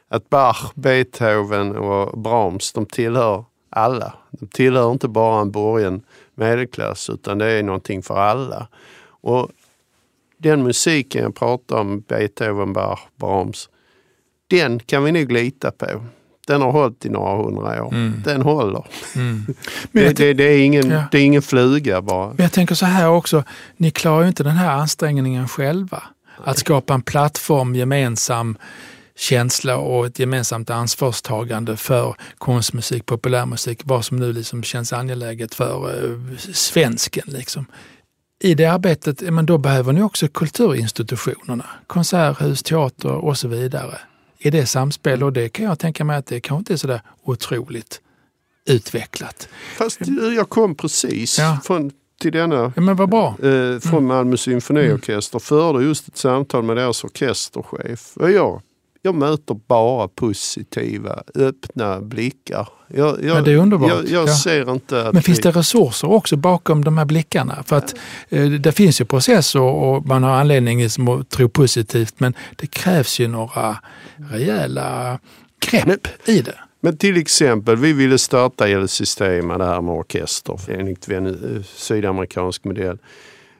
Att 0.09 0.31
Bach, 0.31 0.73
Beethoven 0.75 1.77
och 1.77 2.19
Brahms, 2.19 2.73
de 2.73 2.87
tillhör 2.87 3.45
alla. 3.75 4.15
De 4.31 4.47
tillhör 4.47 4.93
inte 4.93 5.09
bara 5.09 5.41
en 5.41 5.51
borgen 5.51 6.03
medelklass 6.35 7.11
utan 7.11 7.39
det 7.39 7.47
är 7.47 7.63
någonting 7.63 8.03
för 8.03 8.17
alla. 8.17 8.69
Och 9.07 9.51
den 10.39 10.63
musiken 10.63 11.23
jag 11.23 11.35
pratar 11.35 11.77
om, 11.77 12.01
Beethoven, 12.01 12.73
Bach, 12.73 13.01
Brahms, 13.17 13.69
den 14.47 14.79
kan 14.79 15.05
vi 15.05 15.13
nog 15.13 15.33
lita 15.33 15.71
på. 15.71 15.87
Den 16.47 16.63
har 16.63 16.73
hållit 16.73 17.07
i 17.07 17.09
några 17.09 17.37
hundra 17.45 17.85
år. 17.85 17.95
Mm. 17.95 18.23
Den 18.25 18.43
håller. 18.43 18.87
Mm. 19.17 19.47
det, 19.93 20.17
det, 20.17 20.35
det, 20.35 20.45
är 20.45 20.65
ingen, 20.65 20.91
ja. 20.91 21.05
det 21.11 21.19
är 21.19 21.25
ingen 21.25 21.43
fluga 21.43 22.03
bara. 22.03 22.27
Men 22.27 22.43
jag 22.43 22.53
tänker 22.53 22.75
så 22.75 22.87
här 22.87 23.09
också, 23.09 23.45
ni 23.77 23.91
klarar 23.91 24.23
ju 24.23 24.29
inte 24.29 24.43
den 24.43 24.57
här 24.57 24.71
ansträngningen 24.71 25.49
själva. 25.49 26.03
Att 26.45 26.59
skapa 26.59 26.95
en 26.95 27.03
plattform, 27.03 27.75
gemensam 27.75 28.57
känsla 29.17 29.77
och 29.77 30.07
ett 30.07 30.19
gemensamt 30.19 30.71
ansvarstagande 30.71 31.77
för 31.77 32.17
konstmusik, 32.39 33.07
populärmusik, 33.07 33.81
vad 33.85 34.05
som 34.05 34.17
nu 34.17 34.33
liksom 34.33 34.63
känns 34.63 34.93
angeläget 34.93 35.55
för 35.55 36.05
uh, 36.05 36.37
svensken. 36.53 37.25
Liksom. 37.27 37.67
I 38.43 38.55
det 38.55 38.67
arbetet, 38.67 39.21
men 39.21 39.47
då 39.47 39.59
behöver 39.59 39.93
ni 39.93 40.03
också 40.03 40.29
kulturinstitutionerna, 40.29 41.67
konserthus, 41.87 42.63
teater 42.63 43.13
och 43.13 43.39
så 43.39 43.49
vidare 43.49 43.99
i 44.39 44.51
det 44.51 44.67
samspel 44.67 45.23
och 45.23 45.33
det 45.33 45.49
kan 45.49 45.65
jag 45.65 45.79
tänka 45.79 46.05
mig 46.05 46.17
att 46.17 46.27
det 46.27 46.41
kanske 46.41 46.59
inte 46.59 46.73
är 46.73 46.77
sådär 46.77 47.01
otroligt 47.25 48.01
utvecklat. 48.67 49.49
Fast 49.77 50.01
jag 50.37 50.49
kom 50.49 50.75
precis 50.75 51.39
ja. 51.39 51.59
från 51.65 51.91
till 52.21 52.33
denna 52.33 52.73
ja, 52.77 52.83
men 52.83 52.97
vad 52.97 53.09
bra. 53.09 53.29
Eh, 53.29 53.79
från 53.79 53.93
mm. 53.93 54.07
Malmö 54.07 54.37
symfoniorkester. 54.37 55.37
Mm. 55.37 55.41
Förde 55.41 55.85
just 55.85 56.09
ett 56.09 56.17
samtal 56.17 56.63
med 56.63 56.77
deras 56.77 57.05
orkesterchef. 57.05 58.17
Och 58.17 58.31
jag 58.31 58.63
jag 59.07 59.15
möter 59.15 59.55
bara 59.55 60.09
positiva, 60.09 61.23
öppna 61.35 62.01
blickar. 62.01 62.69
Jag, 62.89 63.25
jag, 63.25 63.45
det 63.45 63.53
är 63.53 63.57
underbart. 63.57 63.91
Jag, 63.91 64.09
jag 64.09 64.29
ja. 64.29 64.35
ser 64.35 64.73
inte 64.73 65.11
Men 65.13 65.23
finns 65.23 65.41
det 65.41 65.51
resurser 65.51 66.11
också 66.11 66.37
bakom 66.37 66.85
de 66.85 66.99
här 66.99 67.05
blickarna? 67.05 67.63
För 67.67 67.77
att 67.77 67.95
eh, 68.29 68.47
det 68.47 68.73
finns 68.73 69.01
ju 69.01 69.05
processer 69.05 69.61
och 69.61 70.07
man 70.07 70.23
har 70.23 70.31
anledning 70.31 70.83
liksom 70.83 71.09
att 71.09 71.29
tro 71.29 71.49
positivt 71.49 72.21
men 72.21 72.35
det 72.57 72.67
krävs 72.67 73.21
ju 73.21 73.29
några 73.29 73.77
rejäla 74.17 75.19
grepp 75.71 75.87
men, 75.87 76.35
i 76.37 76.41
det. 76.41 76.59
Men 76.81 76.97
till 76.97 77.17
exempel, 77.17 77.77
vi 77.77 77.93
ville 77.93 78.19
starta 78.19 78.69
El 78.69 78.89
Sistema, 78.89 79.59
det 79.59 79.65
här 79.65 79.81
med 79.81 79.95
orkester 79.95 80.61
enligt 80.69 81.09
en 81.09 81.65
sydamerikansk 81.67 82.65
modell. 82.65 82.99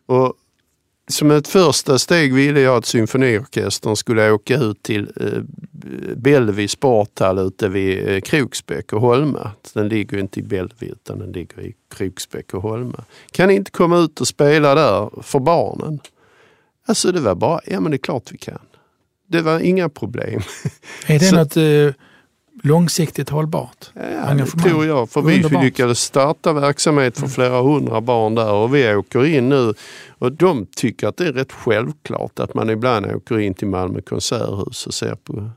Och 0.07 0.35
som 1.15 1.31
ett 1.31 1.49
första 1.49 1.99
steg 1.99 2.35
ville 2.35 2.61
jag 2.61 2.77
att 2.77 2.87
symfoniorkestern 2.87 3.97
skulle 3.97 4.31
åka 4.31 4.57
ut 4.57 4.83
till 4.83 5.13
eh, 5.21 5.43
Bellevue 6.17 6.69
sporthall 6.69 7.39
ute 7.39 7.69
vid 7.69 8.09
eh, 8.09 8.21
Kroksbäck 8.21 8.93
och 8.93 9.01
Holma. 9.01 9.51
Den 9.73 9.89
ligger 9.89 10.19
inte 10.19 10.41
i 10.41 10.43
Bellevue 10.43 10.89
utan 10.93 11.19
den 11.19 11.33
ligger 11.33 11.61
i 11.61 11.75
Kroksbäck 11.95 12.55
och 12.55 12.63
Holma. 12.63 13.05
Kan 13.33 13.49
ni 13.49 13.55
inte 13.55 13.71
komma 13.71 13.99
ut 13.99 14.21
och 14.21 14.29
spela 14.29 14.75
där 14.75 15.23
för 15.23 15.39
barnen? 15.39 16.01
Alltså 16.87 17.13
det 17.13 17.21
var 17.21 17.35
bara, 17.35 17.61
ja 17.67 17.81
men 17.81 17.91
det 17.91 17.97
är 17.97 17.99
klart 17.99 18.33
vi 18.33 18.39
kan. 18.39 18.59
Det 19.29 19.41
var 19.41 19.61
inga 19.61 19.89
problem. 19.89 20.41
Är 21.07 21.19
det 21.19 21.25
Så, 21.25 21.37
något 21.37 21.57
eh, 21.57 22.05
långsiktigt 22.65 23.31
hållbart 23.31 23.91
ja, 23.95 24.35
Det 24.35 24.47
tror 24.47 24.87
jag, 24.87 25.11
för 25.11 25.21
Underbart. 25.21 25.53
vi 25.53 25.65
lyckades 25.65 26.01
starta 26.01 26.53
verksamhet 26.53 27.15
för 27.15 27.23
mm. 27.23 27.31
flera 27.31 27.63
hundra 27.63 28.01
barn 28.01 28.35
där 28.35 28.53
och 28.53 28.75
vi 28.75 28.95
åker 28.95 29.27
in 29.27 29.49
nu 29.49 29.75
och 30.19 30.33
de 30.33 30.67
tycker 30.67 31.07
att 31.09 31.17
det 31.17 31.27
är 31.27 31.33
rätt 31.33 31.53
självklart 31.53 32.39
att 32.39 32.55
man 32.55 32.71
ibland 32.71 33.07
åker 33.07 33.39
in 33.39 33.55
till 33.55 33.69
Malmö 33.69 34.01
konserthus 34.01 34.87
och 34.87 34.95
ser 34.95 35.15
på 35.15 35.51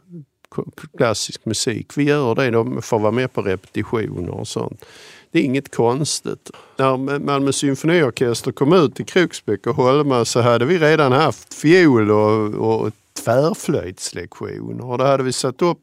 klassisk 0.97 1.45
musik. 1.45 1.87
Vi 1.95 2.03
gör 2.03 2.35
det, 2.35 2.51
de 2.51 2.81
får 2.81 2.99
vara 2.99 3.11
med 3.11 3.33
på 3.33 3.41
repetitioner 3.41 4.29
och 4.29 4.47
sånt. 4.47 4.85
Det 5.31 5.39
är 5.39 5.43
inget 5.43 5.75
konstigt. 5.75 6.51
När 6.77 7.19
Malmö 7.19 7.51
symfoniorkester 7.51 8.51
kom 8.51 8.73
ut 8.73 8.99
i 8.99 9.03
Kroksbäck 9.03 9.67
och 9.67 9.75
Holma 9.75 10.25
så 10.25 10.41
hade 10.41 10.65
vi 10.65 10.79
redan 10.79 11.11
haft 11.11 11.53
fiol 11.53 12.11
och, 12.11 12.53
och 12.53 12.91
tvärflöjtslektioner. 13.23 14.85
Och 14.85 14.97
då 14.97 15.03
hade 15.03 15.23
vi 15.23 15.33
satt 15.33 15.61
upp 15.61 15.79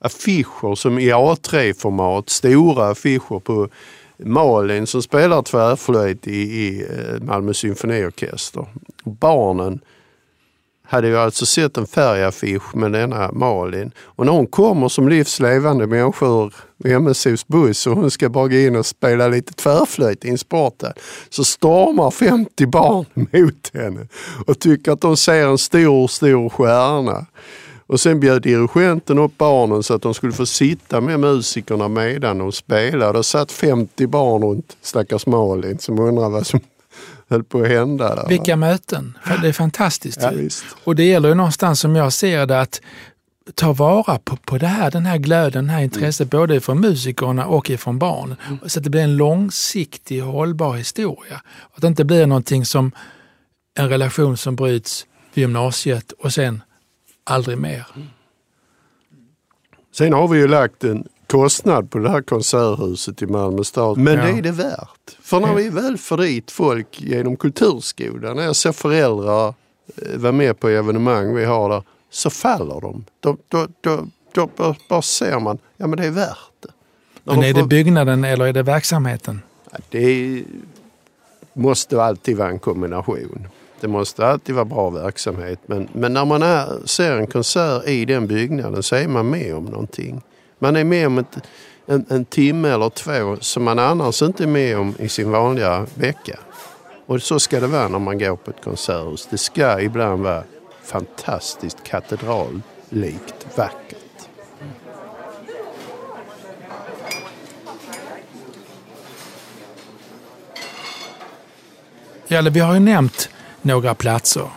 affischer 0.00 0.74
som 0.74 0.98
i 0.98 1.12
A3-format, 1.12 2.30
stora 2.30 2.88
affischer 2.88 3.38
på 3.38 3.68
Malin 4.18 4.86
som 4.86 5.02
spelar 5.02 5.42
tvärflöjt 5.42 6.26
i, 6.26 6.40
i 6.40 6.86
eh, 6.90 7.22
Malmö 7.22 7.54
symfoniorkester. 7.54 8.66
Barnen 9.04 9.80
hade 10.88 11.08
ju 11.08 11.16
alltså 11.16 11.46
sett 11.46 11.76
en 11.76 11.86
färgaffisch 11.86 12.74
med 12.74 12.92
denna 12.92 13.32
Malin. 13.32 13.92
Och 13.98 14.26
när 14.26 14.32
hon 14.32 14.46
kommer 14.46 14.88
som 14.88 15.08
livslevande 15.08 15.86
människor 15.86 16.54
med 16.76 17.02
MSOs 17.02 17.46
buss 17.46 17.86
och 17.86 17.96
hon 17.96 18.10
ska 18.10 18.28
bara 18.28 18.48
gå 18.48 18.56
in 18.56 18.76
och 18.76 18.86
spela 18.86 19.28
lite 19.28 19.52
tvärflöjt 19.52 20.24
i 20.24 20.28
en 20.28 20.38
sporthall 20.38 20.92
så 21.30 21.44
stormar 21.44 22.10
50 22.10 22.66
barn 22.66 23.04
mot 23.14 23.70
henne 23.74 24.08
och 24.46 24.58
tycker 24.58 24.92
att 24.92 25.00
de 25.00 25.16
ser 25.16 25.46
en 25.46 25.58
stor, 25.58 26.08
stor 26.08 26.48
stjärna. 26.48 27.26
Och 27.86 28.00
sen 28.00 28.20
bjöd 28.20 28.42
dirigenten 28.42 29.18
upp 29.18 29.38
barnen 29.38 29.82
så 29.82 29.94
att 29.94 30.02
de 30.02 30.14
skulle 30.14 30.32
få 30.32 30.46
sitta 30.46 31.00
med 31.00 31.20
musikerna 31.20 31.88
medan 31.88 32.38
de 32.38 32.52
spelade. 32.52 33.18
Och 33.18 33.26
satt 33.26 33.52
50 33.52 34.06
barn 34.06 34.42
runt 34.42 34.76
stackars 34.82 35.26
Malin 35.26 35.78
som 35.78 35.98
undrar 35.98 36.30
vad 36.30 36.46
som 36.46 36.60
höll 37.28 37.44
på 37.44 37.60
att 37.60 37.68
hända. 37.68 38.14
Där. 38.14 38.28
Vilka 38.28 38.56
möten! 38.56 39.18
Det 39.42 39.48
är 39.48 39.52
fantastiskt. 39.52 40.22
Ja, 40.22 40.32
och 40.84 40.96
det 40.96 41.04
gäller 41.04 41.28
ju 41.28 41.34
någonstans 41.34 41.80
som 41.80 41.96
jag 41.96 42.12
ser 42.12 42.46
det 42.46 42.60
att 42.60 42.80
ta 43.54 43.72
vara 43.72 44.18
på, 44.18 44.36
på 44.36 44.58
det 44.58 44.66
här, 44.66 44.90
den 44.90 45.06
här 45.06 45.18
glöden, 45.18 45.66
det 45.66 45.72
här 45.72 45.82
intresset 45.82 46.32
mm. 46.32 46.40
både 46.40 46.60
från 46.60 46.80
musikerna 46.80 47.46
och 47.46 47.70
från 47.78 47.98
barn. 47.98 48.36
Mm. 48.46 48.58
Så 48.66 48.78
att 48.78 48.84
det 48.84 48.90
blir 48.90 49.02
en 49.02 49.16
långsiktig 49.16 50.20
hållbar 50.20 50.74
historia. 50.74 51.42
Att 51.74 51.80
det 51.80 51.86
inte 51.86 52.04
blir 52.04 52.26
någonting 52.26 52.64
som 52.64 52.92
en 53.78 53.88
relation 53.88 54.36
som 54.36 54.56
bryts 54.56 55.06
vid 55.34 55.42
gymnasiet 55.42 56.12
och 56.12 56.32
sen 56.32 56.62
aldrig 57.26 57.58
mer. 57.58 57.86
Sen 59.92 60.12
har 60.12 60.28
vi 60.28 60.38
ju 60.38 60.48
lagt 60.48 60.84
en 60.84 61.08
kostnad 61.26 61.90
på 61.90 61.98
det 61.98 62.10
här 62.10 62.22
konserthuset 62.22 63.22
i 63.22 63.26
Malmö 63.26 63.64
stad. 63.64 63.98
Men 63.98 64.14
ja. 64.14 64.24
det 64.24 64.30
är 64.30 64.42
det 64.42 64.50
värt. 64.50 65.16
För 65.20 65.40
när 65.40 65.54
vi 65.54 65.68
väl 65.68 65.98
får 65.98 66.16
dit 66.16 66.50
folk 66.50 67.00
genom 67.00 67.36
kulturskolan, 67.36 68.36
när 68.36 68.42
jag 68.42 68.56
ser 68.56 68.72
föräldrar 68.72 69.54
eh, 69.96 70.18
vara 70.18 70.32
med 70.32 70.60
på 70.60 70.68
evenemang 70.68 71.34
vi 71.34 71.44
har 71.44 71.68
där, 71.68 71.82
så 72.10 72.30
faller 72.30 72.80
de. 72.80 73.04
Då, 73.20 73.36
då, 73.48 73.66
då, 73.80 74.06
då 74.32 74.48
bara 74.88 75.02
ser 75.02 75.40
man, 75.40 75.58
ja 75.76 75.86
men 75.86 75.98
det 75.98 76.06
är 76.06 76.10
värt 76.10 76.52
det. 76.60 76.68
Men 77.24 77.42
är 77.42 77.54
det 77.54 77.64
byggnaden 77.64 78.24
eller 78.24 78.46
är 78.46 78.52
det 78.52 78.62
verksamheten? 78.62 79.42
Det 79.90 80.44
måste 81.52 82.02
alltid 82.02 82.36
vara 82.36 82.48
en 82.48 82.58
kombination. 82.58 83.48
Det 83.80 83.88
måste 83.88 84.26
alltid 84.26 84.54
vara 84.54 84.64
bra 84.64 84.90
verksamhet. 84.90 85.60
Men, 85.66 85.88
men 85.92 86.12
när 86.12 86.24
man 86.24 86.42
är, 86.42 86.86
ser 86.86 87.16
en 87.16 87.26
konsert 87.26 87.88
i 87.88 88.04
den 88.04 88.26
byggnaden 88.26 88.82
så 88.82 88.96
är 88.96 89.08
man 89.08 89.30
med 89.30 89.54
om 89.54 89.64
någonting. 89.64 90.22
Man 90.58 90.76
är 90.76 90.84
med 90.84 91.06
om 91.06 91.18
ett, 91.18 91.38
en, 91.86 92.06
en 92.08 92.24
timme 92.24 92.68
eller 92.68 92.90
två 92.90 93.36
som 93.40 93.64
man 93.64 93.78
annars 93.78 94.22
inte 94.22 94.42
är 94.42 94.48
med 94.48 94.78
om 94.78 94.94
i 94.98 95.08
sin 95.08 95.30
vanliga 95.30 95.86
vecka. 95.94 96.38
Och 97.06 97.22
så 97.22 97.40
ska 97.40 97.60
det 97.60 97.66
vara 97.66 97.88
när 97.88 97.98
man 97.98 98.18
går 98.18 98.36
på 98.36 98.50
ett 98.50 98.64
konserthus. 98.64 99.28
Det 99.30 99.38
ska 99.38 99.80
ibland 99.80 100.22
vara 100.22 100.42
fantastiskt 100.82 101.84
katedrallikt 101.84 103.46
vackert. 103.56 103.96
Ja, 112.28 112.42
vi 112.42 112.60
har 112.60 112.74
ju 112.74 112.80
nämnt 112.80 113.30
några 113.62 113.94
platser. 113.94 114.48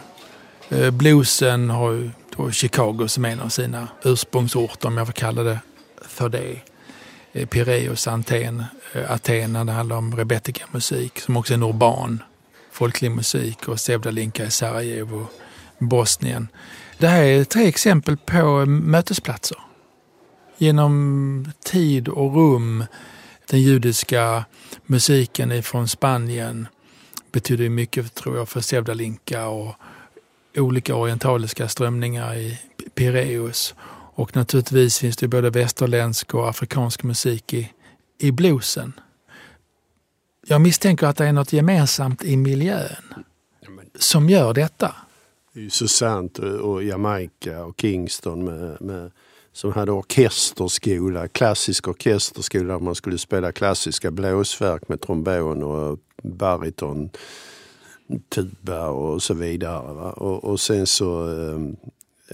Eh, 0.70 0.92
bluesen 0.92 1.70
har 1.70 1.92
ju 1.92 2.10
då 2.38 2.52
Chicago 2.52 3.08
som 3.08 3.26
en 3.26 3.40
av 3.40 3.50
sina 3.50 3.88
ursprungsorter, 4.04 4.88
om 4.88 4.98
jag 4.98 5.08
får 5.08 5.14
kalla 5.14 5.44
det 5.44 5.60
för 6.02 6.30
det. 6.30 6.62
Eh, 7.34 7.48
Pireus 7.48 8.08
eh, 8.08 8.14
Aten, 8.14 8.64
Aten 9.08 9.54
när 9.54 9.66
det 9.66 9.72
handlar 9.72 9.96
om 9.96 10.16
rebetika-musik 10.16 11.20
som 11.20 11.38
också 11.38 11.54
är 11.54 11.58
en 11.58 11.64
urban 11.64 12.24
folklig 12.80 13.12
musik 13.12 13.68
och 13.68 13.80
Sevdalinka 13.80 14.46
i 14.46 14.52
Sarajevo, 14.52 15.28
Bosnien. 15.80 16.48
Det 16.98 17.08
här 17.08 17.24
är 17.24 17.44
tre 17.44 17.68
exempel 17.68 18.18
på 18.18 18.66
mötesplatser. 18.66 19.58
Genom 20.58 21.52
tid 21.66 22.08
och 22.08 22.36
rum. 22.36 22.86
Den 23.50 23.62
judiska 23.62 24.46
musiken 24.86 25.64
från 25.64 25.88
Spanien 25.88 26.68
betyder 27.32 27.70
mycket 27.70 28.14
tror 28.14 28.38
jag 28.38 28.50
för 28.50 28.62
Sevdalinka 28.62 29.48
och 29.48 29.76
olika 30.58 30.96
orientaliska 30.96 31.68
strömningar 31.68 32.36
i 32.36 32.60
Pireus. 32.94 33.76
Och 34.14 34.36
naturligtvis 34.36 35.00
finns 35.00 35.18
det 35.18 35.28
både 35.28 35.50
västerländsk 35.50 36.34
och 36.34 36.50
afrikansk 36.50 37.04
musik 37.04 37.54
i, 37.54 37.72
i 38.18 38.32
bluesen. 38.32 38.94
Jag 40.48 40.62
misstänker 40.62 41.08
att 41.08 41.18
det 41.18 41.26
är 41.26 41.34
något 41.34 41.54
gemensamt 41.54 42.24
i 42.24 42.38
miljön 42.38 43.24
som 43.96 44.30
gör 44.30 44.54
detta. 44.54 44.96
Det 45.54 45.60
är 45.60 45.64
ju 45.64 45.70
så 45.70 45.88
sant. 45.88 46.40
Och 46.40 46.84
Jamaica 46.84 47.64
och 47.64 47.82
Kingston 47.82 48.44
med, 48.46 48.82
med, 48.82 49.12
som 49.54 49.74
hade 49.74 49.92
orkesterskola, 49.92 51.28
klassisk 51.28 51.88
orkesterskola 51.88 52.74
där 52.74 52.80
man 52.80 52.96
skulle 52.96 53.18
spela 53.18 53.52
klassiska 53.52 54.12
blåsverk 54.12 54.90
med 54.90 55.02
trombon 55.02 55.64
och 55.64 56.00
bariton, 56.24 57.10
tuba 58.30 58.88
och 58.88 59.24
så 59.24 59.34
vidare. 59.34 60.12
Och, 60.12 60.44
och, 60.44 60.60
sen 60.60 60.88
så 60.88 61.32
eh, 61.32 61.60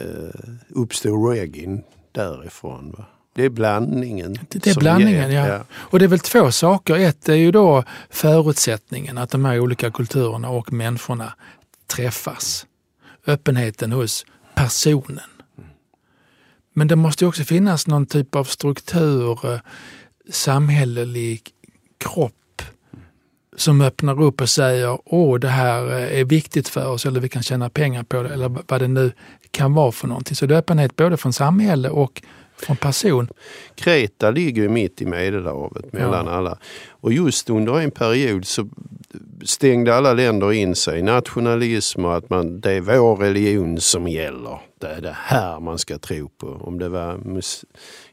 eh 0.03 0.29
uppstod 0.69 1.29
reggae 1.29 1.84
därifrån. 2.12 2.91
Va? 2.98 3.05
Det 3.36 3.45
är 3.45 3.50
blandningen. 3.50 4.38
Det 4.50 4.67
är 4.67 4.79
blandningen, 4.79 5.31
ger, 5.31 5.38
ja. 5.38 5.48
ja. 5.48 5.63
Och 5.74 6.00
det 6.00 6.05
är 6.05 6.10
väl 6.10 6.19
två 6.19 6.51
saker. 6.51 6.95
Ett 6.95 7.29
är 7.29 7.34
ju 7.36 7.51
då 7.51 7.84
förutsättningen 8.10 9.17
att 9.17 9.29
de 9.29 9.45
här 9.45 9.60
olika 9.60 9.91
kulturerna 9.91 10.50
och 10.50 10.74
människorna 10.74 11.34
träffas. 11.88 12.65
Öppenheten 13.27 13.91
hos 13.91 14.25
personen. 14.55 15.34
Men 16.77 16.88
det 16.88 16.96
måste 16.96 17.25
också 17.25 17.44
finnas 17.44 17.88
någon 17.88 18.05
typ 18.05 18.36
av 18.36 18.44
struktur, 18.44 19.53
eh, 19.53 19.60
samhällelig 20.29 21.41
kropp 21.98 22.62
som 23.58 23.82
öppnar 23.82 24.22
upp 24.22 24.41
och 24.41 24.50
säger 24.50 25.00
åh 25.05 25.39
det 25.39 25.48
här 25.48 25.89
eh, 25.91 26.20
är 26.20 26.25
viktigt 26.25 26.70
för 26.70 26.88
oss 26.88 27.05
eller 27.05 27.20
vi 27.20 27.29
kan 27.29 27.44
tjäna 27.44 27.70
pengar 27.70 28.03
på 28.03 28.24
det 28.24 28.29
eller 28.29 28.58
vad 28.67 28.82
det 28.82 28.88
nu 28.88 29.12
kan 29.51 29.74
vara 29.74 29.91
för 29.91 30.08
någonting. 30.08 30.36
Så 30.36 30.46
det 30.46 30.55
är 30.55 30.60
öppenhet 30.60 30.96
både 30.96 31.17
från 31.17 31.34
samhälle 31.34 31.89
och 31.89 32.22
från 32.57 32.75
person. 32.75 33.27
Kreta 33.75 34.31
ligger 34.31 34.62
ju 34.62 34.69
mitt 34.69 35.01
i 35.01 35.05
Medelhavet 35.05 35.93
mellan 35.93 36.25
ja. 36.25 36.31
alla. 36.31 36.57
Och 36.89 37.13
just 37.13 37.50
under 37.50 37.79
en 37.79 37.91
period 37.91 38.47
så 38.47 38.69
stängde 39.45 39.95
alla 39.95 40.13
länder 40.13 40.53
in 40.53 40.75
sig 40.75 41.00
i 41.00 41.01
nationalism 41.01 42.05
och 42.05 42.15
att 42.15 42.29
man, 42.29 42.59
det 42.59 42.71
är 42.71 42.81
vår 42.81 43.15
religion 43.15 43.81
som 43.81 44.07
gäller. 44.07 44.59
Det 44.79 44.88
är 44.88 45.01
det 45.01 45.17
här 45.19 45.59
man 45.59 45.79
ska 45.79 45.97
tro 45.97 46.29
på. 46.29 46.47
Om 46.47 46.79
det 46.79 46.89
var 46.89 47.19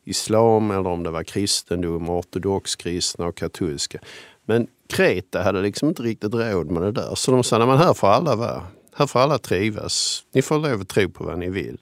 islam 0.05 0.71
eller 0.71 0.91
om 0.91 1.03
det 1.03 1.11
var 1.11 1.23
kristendom, 1.23 2.11
ortodox 2.11 2.77
kristna 2.77 3.27
och 3.27 3.37
katolska. 3.37 3.99
Men 4.45 4.67
Kreta 4.89 5.43
hade 5.43 5.63
liksom 5.63 5.89
inte 5.89 6.03
riktigt 6.03 6.35
råd 6.35 6.71
med 6.71 6.83
det 6.83 6.93
där. 6.93 7.15
Så 7.15 7.31
de 7.31 7.45
sa, 7.45 7.67
men 7.67 7.79
här 7.79 7.95
får 7.95 8.09
alla 8.09 8.37
vara. 8.37 8.63
Här 8.95 9.07
får 9.07 9.21
alla 9.21 9.39
trivas. 9.39 10.25
Ni 10.33 10.43
får 10.43 10.59
lov 10.59 10.81
att 10.81 10.89
tro 10.89 11.11
på 11.11 11.25
vad 11.25 11.39
ni 11.39 11.51
vill. 11.51 11.79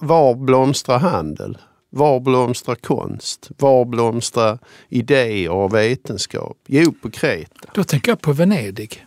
Var 0.00 0.34
blomstrar 0.34 0.98
handel? 0.98 1.58
Var 1.90 2.20
blomstrar 2.20 2.74
konst? 2.74 3.50
Var 3.58 3.84
blomstrar 3.84 4.58
idéer 4.88 5.50
och 5.50 5.74
vetenskap? 5.74 6.56
Jo, 6.66 6.92
på 7.02 7.10
Kreta. 7.10 7.70
Då 7.74 7.84
tänker 7.84 8.10
jag 8.10 8.20
på 8.20 8.32
Venedig 8.32 9.06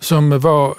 som, 0.00 0.40
var, 0.40 0.74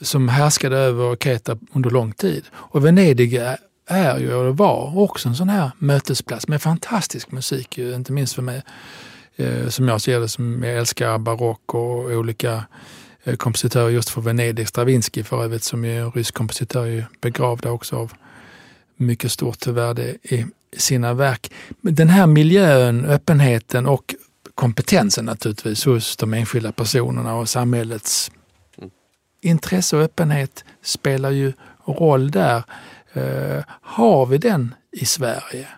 som 0.00 0.28
härskade 0.28 0.76
över 0.76 1.16
Kreta 1.16 1.58
under 1.72 1.90
lång 1.90 2.12
tid. 2.12 2.44
Och 2.52 2.84
Venedig 2.84 3.42
är, 3.86 4.18
ju 4.18 4.34
och 4.34 4.56
var 4.56 4.98
också 4.98 5.28
en 5.28 5.34
sån 5.34 5.48
här 5.48 5.70
mötesplats 5.78 6.48
med 6.48 6.62
fantastisk 6.62 7.32
musik, 7.32 7.78
inte 7.78 8.12
minst 8.12 8.34
för 8.34 8.42
mig 8.42 8.62
eh, 9.36 9.68
som 9.68 9.88
jag 9.88 10.00
ser 10.00 10.20
det, 10.20 10.28
som 10.28 10.62
jag 10.62 10.78
älskar 10.78 11.18
barock 11.18 11.74
och 11.74 12.04
olika 12.10 12.64
eh, 13.24 13.36
kompositörer 13.36 13.88
just 13.88 14.10
för 14.10 14.20
Venedig. 14.20 14.68
Stravinsky 14.68 15.22
för 15.24 15.44
övrigt 15.44 15.64
som 15.64 15.84
är 15.84 16.00
en 16.00 16.12
rysk 16.12 16.34
kompositör, 16.34 16.86
är 16.86 17.06
begravd 17.20 17.66
också 17.66 17.96
av 17.96 18.12
mycket 18.98 19.32
stort 19.32 19.66
värde 19.66 20.16
i 20.22 20.46
sina 20.76 21.14
verk. 21.14 21.52
Den 21.80 22.08
här 22.08 22.26
miljön, 22.26 23.04
öppenheten 23.04 23.86
och 23.86 24.14
kompetensen 24.54 25.24
naturligtvis 25.24 25.84
hos 25.84 26.16
de 26.16 26.34
enskilda 26.34 26.72
personerna 26.72 27.34
och 27.34 27.48
samhällets 27.48 28.30
mm. 28.78 28.90
intresse 29.42 29.96
och 29.96 30.02
öppenhet 30.02 30.64
spelar 30.82 31.30
ju 31.30 31.52
roll 31.84 32.30
där. 32.30 32.62
Uh, 33.16 33.62
har 33.68 34.26
vi 34.26 34.38
den 34.38 34.74
i 34.92 35.04
Sverige? 35.04 35.68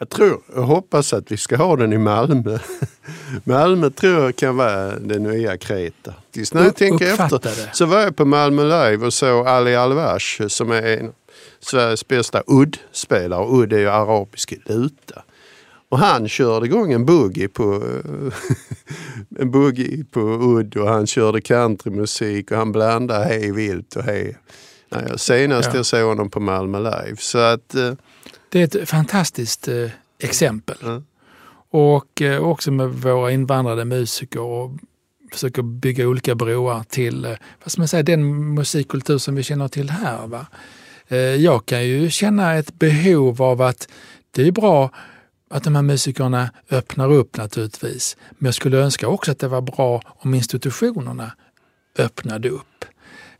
Jag 0.00 0.08
tror 0.08 0.40
och 0.54 0.66
hoppas 0.66 1.12
att 1.12 1.32
vi 1.32 1.36
ska 1.36 1.56
ha 1.56 1.76
den 1.76 1.92
i 1.92 1.98
Malmö. 1.98 2.58
Malmö 3.44 3.90
tror 3.90 4.24
jag 4.24 4.36
kan 4.36 4.56
vara 4.56 4.98
det 4.98 5.18
nya 5.18 5.56
Kreta. 5.56 6.14
När 6.52 6.64
jag 6.64 6.76
tänker 6.76 7.06
efter 7.06 7.74
så 7.74 7.86
var 7.86 8.00
jag 8.00 8.16
på 8.16 8.24
Malmö 8.24 8.62
Live 8.62 9.06
och 9.06 9.14
såg 9.14 9.46
Ali 9.46 9.76
Alvash 9.76 10.46
som 10.48 10.70
är 10.70 10.82
en 10.82 11.12
Sveriges 11.60 12.08
bästa 12.08 12.42
udd-spelare. 12.46 13.46
Udd 13.48 13.72
är 13.72 13.78
ju 13.78 13.88
arabisk 13.88 14.54
luta. 14.64 15.22
Och 15.88 15.98
han 15.98 16.28
körde 16.28 16.66
igång 16.66 16.92
en 16.92 17.06
boogie 17.06 17.48
på, 17.48 17.82
en 19.38 19.50
boogie 19.50 20.04
på 20.10 20.20
udd 20.20 20.76
och 20.76 20.88
han 20.88 21.06
körde 21.06 21.40
countrymusik 21.40 22.50
och 22.50 22.56
han 22.56 22.72
blandade 22.72 23.24
hej 23.24 23.52
vilt 23.52 23.96
och 23.96 24.02
hej. 24.02 24.36
Senast 25.16 25.68
ja. 25.72 25.76
jag 25.76 25.86
såg 25.86 26.08
honom 26.08 26.30
på 26.30 26.40
Malmö 26.40 26.78
Live. 26.78 27.16
Så 27.18 27.38
att, 27.38 27.74
eh, 27.74 27.92
det 28.48 28.60
är 28.60 28.82
ett 28.82 28.88
fantastiskt 28.88 29.68
eh, 29.68 29.90
exempel. 30.18 30.76
Mm. 30.82 31.04
Och 31.70 32.22
eh, 32.22 32.42
också 32.42 32.70
med 32.70 32.88
våra 32.88 33.30
invandrade 33.30 33.84
musiker 33.84 34.40
och 34.40 34.70
försöker 35.32 35.62
bygga 35.62 36.08
olika 36.08 36.34
broar 36.34 36.84
till 36.88 37.24
eh, 37.24 37.30
vad 37.64 37.72
ska 37.72 37.80
man 37.80 37.88
säga, 37.88 38.02
den 38.02 38.54
musikkultur 38.54 39.18
som 39.18 39.34
vi 39.34 39.42
känner 39.42 39.68
till 39.68 39.90
här. 39.90 40.26
Va? 40.26 40.46
Eh, 41.08 41.18
jag 41.18 41.66
kan 41.66 41.84
ju 41.84 42.10
känna 42.10 42.54
ett 42.54 42.78
behov 42.78 43.42
av 43.42 43.62
att 43.62 43.88
det 44.30 44.46
är 44.48 44.52
bra 44.52 44.90
att 45.50 45.64
de 45.64 45.74
här 45.74 45.82
musikerna 45.82 46.50
öppnar 46.70 47.12
upp 47.12 47.36
naturligtvis. 47.36 48.16
Men 48.30 48.46
jag 48.46 48.54
skulle 48.54 48.78
önska 48.78 49.08
också 49.08 49.30
att 49.30 49.38
det 49.38 49.48
var 49.48 49.60
bra 49.60 50.02
om 50.06 50.34
institutionerna 50.34 51.32
öppnade 51.98 52.48
upp. 52.48 52.84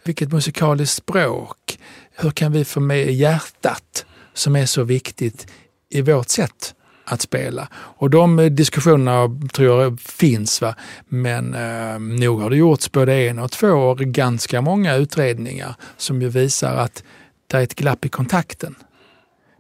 Vilket 0.05 0.33
musikaliskt 0.33 0.97
språk. 0.97 1.79
Hur 2.17 2.31
kan 2.31 2.53
vi 2.53 2.65
få 2.65 2.81
med 2.81 3.13
hjärtat 3.13 4.07
som 4.35 4.57
är 4.57 4.67
så 4.67 4.83
viktigt 4.83 5.47
i 5.89 6.03
vårt 6.03 6.29
sätt 6.29 6.75
att 7.05 7.21
spela. 7.21 7.69
Och 7.73 8.11
de 8.11 8.39
eh, 8.39 8.47
diskussionerna 8.47 9.49
tror 9.53 9.83
jag 9.83 10.01
finns. 10.01 10.61
Va? 10.61 10.75
Men 11.09 11.55
eh, 11.55 11.99
nog 11.99 12.41
har 12.41 12.51
det 12.51 12.57
gjorts 12.57 12.93
både 12.93 13.15
en 13.15 13.39
och 13.39 13.51
två 13.51 13.69
och 13.69 13.99
ganska 13.99 14.61
många 14.61 14.95
utredningar 14.95 15.75
som 15.97 16.23
ju 16.23 16.29
visar 16.29 16.77
att 16.77 17.05
det 17.47 17.57
är 17.57 17.63
ett 17.63 17.75
glapp 17.75 18.05
i 18.05 18.09
kontakten 18.09 18.75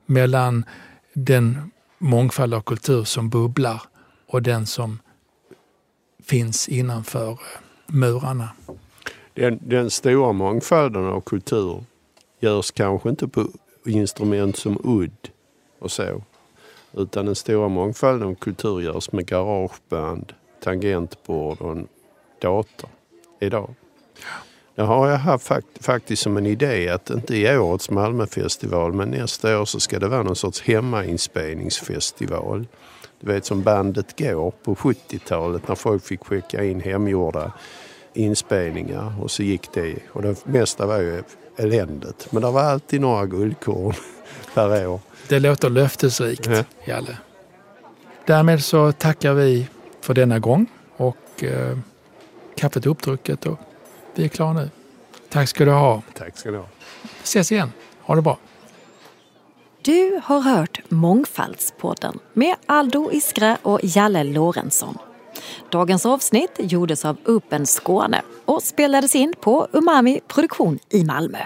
mellan 0.07 0.64
den 1.14 1.70
mångfald 1.98 2.55
av 2.55 2.61
kultur 2.61 3.05
som 3.05 3.31
bubblar 3.31 3.83
och 4.29 4.42
den 4.42 4.66
som 4.66 4.98
finns 6.24 6.68
innanför 6.68 7.31
eh, 7.31 7.37
murarna. 7.87 8.48
Den, 9.35 9.59
den 9.62 9.90
stora 9.90 10.33
mångfalden 10.33 11.07
av 11.07 11.21
kultur 11.21 11.85
görs 12.40 12.71
kanske 12.71 13.09
inte 13.09 13.29
på 13.29 13.47
instrument 13.85 14.57
som 14.57 14.79
udd 14.85 15.31
och 15.79 15.90
så. 15.90 16.23
Utan 16.93 17.27
den 17.27 17.35
stora 17.35 17.69
mångfalden 17.69 18.29
av 18.29 18.35
kultur 18.35 18.81
görs 18.81 19.12
med 19.12 19.27
garageband, 19.27 20.33
tangentbord 20.61 21.61
och 21.61 21.73
en 21.73 21.88
dator 22.38 22.90
idag. 23.40 23.75
Det 24.75 24.83
har 24.83 25.09
jag 25.09 25.19
haft 25.19 25.47
fakt 25.47 25.85
faktiskt 25.85 26.23
som 26.23 26.37
en 26.37 26.47
idé 26.47 26.88
att 26.88 27.11
inte 27.11 27.37
i 27.37 27.59
årets 27.59 27.90
Malmöfestival 27.90 28.93
men 28.93 29.11
nästa 29.11 29.61
år 29.61 29.64
så 29.64 29.81
ska 29.81 29.99
det 29.99 30.09
vara 30.09 30.23
någon 30.23 30.37
sorts 30.37 30.61
hemmainspelningsfestival. 30.61 32.66
Du 33.21 33.33
vet 33.33 33.45
som 33.45 33.62
bandet 33.62 34.19
går 34.19 34.51
på 34.51 34.75
70-talet 34.75 35.69
när 35.69 35.75
folk 35.75 36.05
fick 36.05 36.25
skicka 36.25 36.64
in 36.64 36.81
hemgjorda 36.81 37.53
inspelningar 38.14 39.12
och 39.23 39.31
så 39.31 39.42
gick 39.42 39.73
det. 39.73 39.96
Och 40.12 40.23
det 40.23 40.46
mesta 40.46 40.87
var 40.87 40.99
ju 40.99 41.23
eländet. 41.57 42.33
Men 42.33 42.42
det 42.42 42.51
var 42.51 42.62
alltid 42.62 43.01
några 43.01 43.27
guldkorn 43.27 43.94
per 44.55 44.87
år. 44.87 45.01
Det 45.29 45.40
låter 45.40 45.70
löftesrikt, 45.70 46.46
ja. 46.46 46.64
Jalle. 46.85 47.16
Därmed 48.27 48.64
så 48.64 48.92
tackar 48.92 49.35
vi 49.35 49.68
för 50.01 50.14
denna 50.14 50.38
gång 50.38 50.66
och 50.96 51.44
eh, 51.44 51.79
kaffet 52.57 52.87
är 52.87 52.90
uppdrucket 52.90 53.46
och 53.46 53.59
vi 54.14 54.25
är 54.25 54.29
klara 54.29 54.53
nu. 54.53 54.70
Tack 55.29 55.49
ska 55.49 55.64
du 55.64 55.70
ha. 55.70 56.03
Tack 56.14 56.38
ska 56.38 56.51
du 56.51 56.57
ha. 56.57 56.66
Vi 57.03 57.09
ses 57.23 57.53
igen. 57.53 57.73
Ha 58.01 58.14
det 58.14 58.23
bra. 58.23 58.38
Du 59.83 60.20
har 60.25 60.40
hört 60.40 60.81
Mångfaldspodden 60.88 62.18
med 62.33 62.57
Aldo 62.66 63.11
Iskra 63.12 63.59
och 63.62 63.81
Jalle 63.83 64.25
Lorentzon. 64.25 64.99
Dagens 65.71 66.07
avsnitt 66.07 66.51
gjordes 66.59 67.05
av 67.05 67.16
Open 67.27 67.66
Skåne 67.66 68.23
och 68.45 68.62
spelades 68.62 69.14
in 69.14 69.35
på 69.40 69.69
Umami 69.73 70.21
Produktion 70.29 70.79
i 70.90 71.05
Malmö. 71.05 71.38